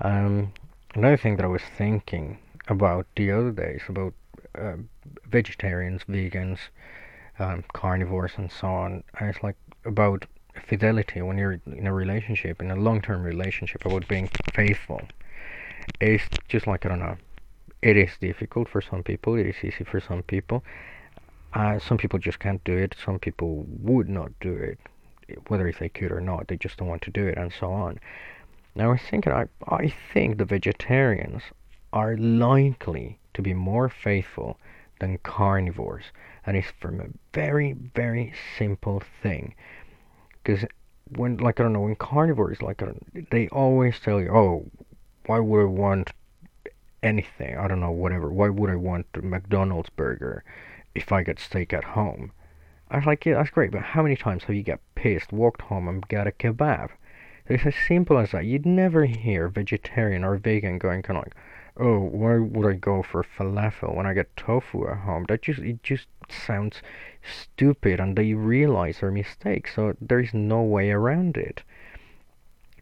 Um, 0.00 0.52
another 0.94 1.16
thing 1.16 1.36
that 1.36 1.44
I 1.44 1.48
was 1.48 1.62
thinking 1.76 2.38
about 2.68 3.06
the 3.16 3.32
other 3.32 3.50
days 3.50 3.82
about 3.88 4.14
uh, 4.56 4.74
vegetarians, 5.28 6.02
vegans, 6.08 6.58
um, 7.38 7.64
carnivores, 7.72 8.32
and 8.36 8.50
so 8.50 8.68
on. 8.68 9.04
And 9.18 9.30
it's 9.30 9.42
like 9.42 9.56
about 9.84 10.24
fidelity 10.66 11.22
when 11.22 11.38
you're 11.38 11.60
in 11.66 11.86
a 11.86 11.92
relationship, 11.92 12.60
in 12.60 12.70
a 12.70 12.76
long-term 12.76 13.22
relationship, 13.22 13.84
about 13.84 14.06
being 14.08 14.30
faithful. 14.54 15.00
It's 16.00 16.24
just 16.48 16.66
like 16.66 16.84
I 16.84 16.90
don't 16.90 17.00
know. 17.00 17.16
It 17.80 17.96
is 17.96 18.10
difficult 18.20 18.68
for 18.68 18.80
some 18.80 19.02
people. 19.02 19.36
It 19.36 19.46
is 19.46 19.56
easy 19.62 19.84
for 19.84 20.00
some 20.00 20.22
people. 20.22 20.64
Uh, 21.54 21.78
some 21.78 21.96
people 21.96 22.18
just 22.18 22.38
can't 22.38 22.62
do 22.64 22.76
it. 22.76 22.94
Some 23.04 23.18
people 23.18 23.64
would 23.80 24.08
not 24.08 24.30
do 24.40 24.52
it, 24.52 24.78
whether 25.48 25.66
if 25.66 25.78
they 25.78 25.88
could 25.88 26.12
or 26.12 26.20
not. 26.20 26.48
They 26.48 26.56
just 26.56 26.76
don't 26.76 26.88
want 26.88 27.02
to 27.02 27.10
do 27.10 27.26
it, 27.26 27.38
and 27.38 27.52
so 27.52 27.72
on. 27.72 27.98
Now 28.78 28.92
I 28.92 28.96
think 28.96 29.26
I 29.26 29.46
I 29.66 29.92
think 30.12 30.38
the 30.38 30.44
vegetarians 30.44 31.42
are 31.92 32.16
likely 32.16 33.18
to 33.34 33.42
be 33.42 33.52
more 33.52 33.88
faithful 33.88 34.56
than 35.00 35.18
carnivores, 35.18 36.04
and 36.46 36.56
it's 36.56 36.70
from 36.80 37.00
a 37.00 37.08
very, 37.34 37.72
very 37.72 38.32
simple 38.56 39.02
thing. 39.20 39.56
Because 40.30 40.64
when, 41.16 41.38
like, 41.38 41.58
I 41.58 41.64
don't 41.64 41.72
know, 41.72 41.80
when 41.80 41.96
carnivores, 41.96 42.62
like, 42.62 42.80
they 43.30 43.48
always 43.48 43.98
tell 43.98 44.20
you, 44.20 44.30
oh, 44.30 44.70
why 45.26 45.40
would 45.40 45.62
I 45.62 45.64
want 45.64 46.12
anything? 47.02 47.58
I 47.58 47.66
don't 47.66 47.80
know, 47.80 47.90
whatever. 47.90 48.30
Why 48.30 48.48
would 48.48 48.70
I 48.70 48.76
want 48.76 49.06
a 49.14 49.22
McDonald's 49.22 49.90
burger 49.90 50.44
if 50.94 51.10
I 51.10 51.24
get 51.24 51.40
steak 51.40 51.72
at 51.72 51.82
home? 51.98 52.30
I 52.92 52.98
was 52.98 53.06
like, 53.06 53.26
yeah, 53.26 53.34
that's 53.34 53.50
great, 53.50 53.72
but 53.72 53.82
how 53.82 54.04
many 54.04 54.14
times 54.14 54.44
have 54.44 54.54
you 54.54 54.62
got 54.62 54.78
pissed, 54.94 55.32
walked 55.32 55.62
home, 55.62 55.88
and 55.88 56.06
got 56.06 56.28
a 56.28 56.30
kebab? 56.30 56.90
It's 57.48 57.64
as 57.64 57.74
simple 57.86 58.18
as 58.18 58.32
that. 58.32 58.44
You'd 58.44 58.66
never 58.66 59.06
hear 59.06 59.48
vegetarian 59.48 60.22
or 60.22 60.36
vegan 60.36 60.78
going 60.78 61.02
kind 61.02 61.16
of 61.18 61.24
like, 61.24 61.34
oh, 61.78 61.98
why 61.98 62.38
would 62.38 62.70
I 62.70 62.74
go 62.74 63.02
for 63.02 63.24
falafel 63.24 63.94
when 63.94 64.04
I 64.04 64.12
get 64.12 64.36
tofu 64.36 64.86
at 64.86 64.98
home? 64.98 65.24
That 65.28 65.42
just 65.42 65.60
it 65.60 65.82
just 65.82 66.08
sounds 66.28 66.82
stupid, 67.22 68.00
and 68.00 68.16
they 68.16 68.34
realize 68.34 69.00
their 69.00 69.10
mistake. 69.10 69.68
So 69.74 69.96
there 70.00 70.20
is 70.20 70.34
no 70.34 70.62
way 70.62 70.90
around 70.90 71.38
it. 71.38 71.62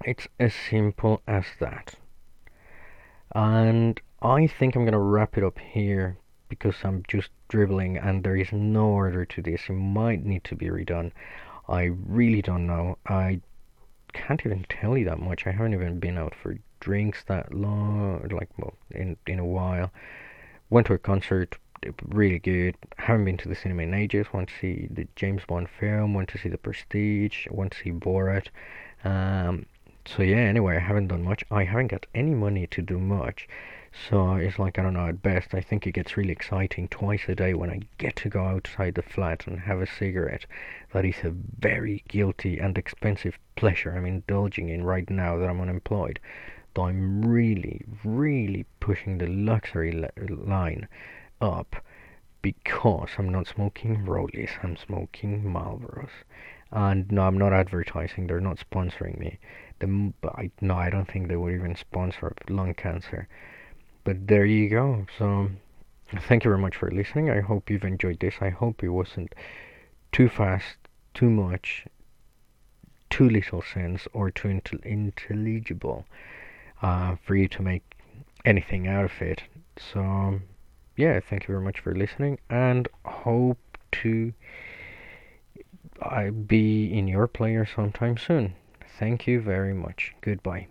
It's 0.05 0.26
as 0.40 0.52
simple 0.52 1.22
as 1.29 1.44
that. 1.61 1.94
And 3.35 4.00
I 4.20 4.46
think 4.48 4.74
I'm 4.74 4.85
gonna 4.85 4.98
wrap 4.98 5.38
it 5.38 5.44
up 5.44 5.59
here 5.59 6.18
because 6.48 6.76
I'm 6.83 7.05
just 7.07 7.31
dribbling 7.48 7.98
and 7.98 8.24
there 8.24 8.37
is 8.37 8.52
no 8.52 8.87
order 8.87 9.24
to 9.24 9.42
this. 9.42 9.68
It 9.68 9.74
might 9.74 10.24
need 10.24 10.44
to 10.44 10.57
be 10.57 10.66
redone. 10.66 11.12
I 11.68 11.85
really 11.85 12.42
don't 12.42 12.66
know. 12.66 12.98
I 13.07 13.40
can't 14.16 14.44
even 14.44 14.64
tell 14.68 14.96
you 14.96 15.05
that 15.05 15.20
much. 15.20 15.46
I 15.46 15.52
haven't 15.52 15.74
even 15.74 15.98
been 15.98 16.18
out 16.18 16.35
for 16.35 16.59
drinks 16.81 17.24
that 17.26 17.52
long, 17.52 18.26
like 18.31 18.50
well, 18.59 18.74
in 18.90 19.16
in 19.26 19.38
a 19.38 19.44
while. 19.44 19.90
Went 20.70 20.87
to 20.88 20.94
a 20.94 20.98
concert, 20.98 21.57
really 22.09 22.38
good. 22.38 22.76
Haven't 22.98 23.24
been 23.24 23.37
to 23.38 23.48
the 23.48 23.55
cinema 23.55 23.83
in 23.83 23.94
ages. 23.94 24.26
Went 24.33 24.48
to 24.48 24.55
see 24.61 24.88
the 24.90 25.07
James 25.16 25.42
Bond 25.46 25.68
film. 25.68 26.14
Went 26.14 26.29
to 26.31 26.38
see 26.38 26.48
The 26.48 26.59
Prestige. 26.59 27.46
Went 27.50 27.72
to 27.72 27.79
see 27.79 27.92
Borat. 27.92 28.48
Um, 29.05 29.66
so 30.07 30.22
yeah. 30.22 30.37
Anyway, 30.37 30.76
I 30.76 30.81
haven't 30.81 31.09
done 31.09 31.22
much. 31.22 31.44
I 31.50 31.64
haven't 31.64 31.88
got 31.88 32.07
any 32.14 32.35
money 32.35 32.66
to 32.68 32.83
do 32.83 32.98
much. 32.98 33.48
So 34.11 34.35
it's 34.35 34.59
like, 34.59 34.78
I 34.78 34.82
don't 34.82 34.92
know, 34.92 35.09
at 35.09 35.22
best, 35.22 35.54
I 35.54 35.62
think 35.62 35.87
it 35.87 35.92
gets 35.92 36.18
really 36.18 36.30
exciting 36.30 36.87
twice 36.88 37.22
a 37.28 37.35
day 37.35 37.54
when 37.54 37.70
I 37.70 37.80
get 37.96 38.14
to 38.16 38.28
go 38.28 38.44
outside 38.44 38.94
the 38.94 39.02
flat 39.02 39.46
and 39.46 39.59
have 39.61 39.80
a 39.80 39.87
cigarette. 39.87 40.44
That 40.92 41.06
is 41.06 41.24
a 41.24 41.30
very 41.30 42.04
guilty 42.06 42.59
and 42.59 42.76
expensive 42.76 43.38
pleasure 43.56 43.96
I'm 43.96 44.04
indulging 44.04 44.68
in 44.68 44.85
right 44.85 45.09
now 45.09 45.38
that 45.38 45.48
I'm 45.48 45.62
unemployed. 45.62 46.20
Though 46.74 46.85
I'm 46.85 47.24
really, 47.24 47.85
really 48.04 48.66
pushing 48.80 49.16
the 49.16 49.28
luxury 49.28 49.92
line 50.28 50.88
up 51.40 51.76
because 52.42 53.09
I'm 53.18 53.30
not 53.30 53.46
smoking 53.46 54.04
Rollies, 54.04 54.50
I'm 54.62 54.76
smoking 54.76 55.42
Marlboros. 55.42 56.11
And 56.70 57.11
no, 57.11 57.22
I'm 57.22 57.38
not 57.38 57.54
advertising, 57.54 58.26
they're 58.26 58.40
not 58.40 58.59
sponsoring 58.59 59.18
me. 59.18 59.38
The, 59.78 60.12
I, 60.22 60.50
no, 60.61 60.74
I 60.74 60.90
don't 60.90 61.11
think 61.11 61.28
they 61.28 61.37
would 61.37 61.54
even 61.54 61.74
sponsor 61.74 62.35
lung 62.48 62.74
cancer 62.74 63.26
but 64.07 64.29
there 64.29 64.47
you 64.47 64.71
go. 64.71 65.05
So 65.19 65.51
thank 66.29 66.45
you 66.45 66.51
very 66.51 66.62
much 66.62 66.77
for 66.77 66.90
listening. 66.90 67.29
I 67.29 67.40
hope 67.40 67.69
you've 67.69 67.83
enjoyed 67.85 68.21
this. 68.21 68.37
I 68.40 68.51
hope 68.51 68.85
it 68.85 68.88
wasn't 68.88 69.35
too 70.12 70.29
fast, 70.29 70.77
too 71.12 71.29
much, 71.29 71.87
too 73.11 73.29
little 73.29 73.62
sense, 73.62 74.07
or 74.12 74.31
too 74.31 74.49
intel- 74.49 74.85
intelligible 74.85 76.07
uh, 76.81 77.16
for 77.25 77.35
you 77.35 77.49
to 77.49 77.62
make 77.62 77.83
anything 78.45 78.87
out 78.87 79.07
of 79.07 79.21
it. 79.21 79.42
So 79.77 80.40
yeah, 80.97 81.19
thank 81.19 81.42
you 81.42 81.55
very 81.55 81.64
much 81.64 81.81
for 81.81 81.92
listening, 81.92 82.38
and 82.49 82.88
hope 83.05 83.59
to 84.03 84.33
I 86.01 86.29
uh, 86.29 86.31
be 86.31 86.97
in 86.97 87.09
your 87.09 87.27
player 87.27 87.66
sometime 87.66 88.19
soon. 88.19 88.55
Thank 88.99 89.27
you 89.27 89.40
very 89.40 89.75
much. 89.75 90.14
Goodbye. 90.21 90.69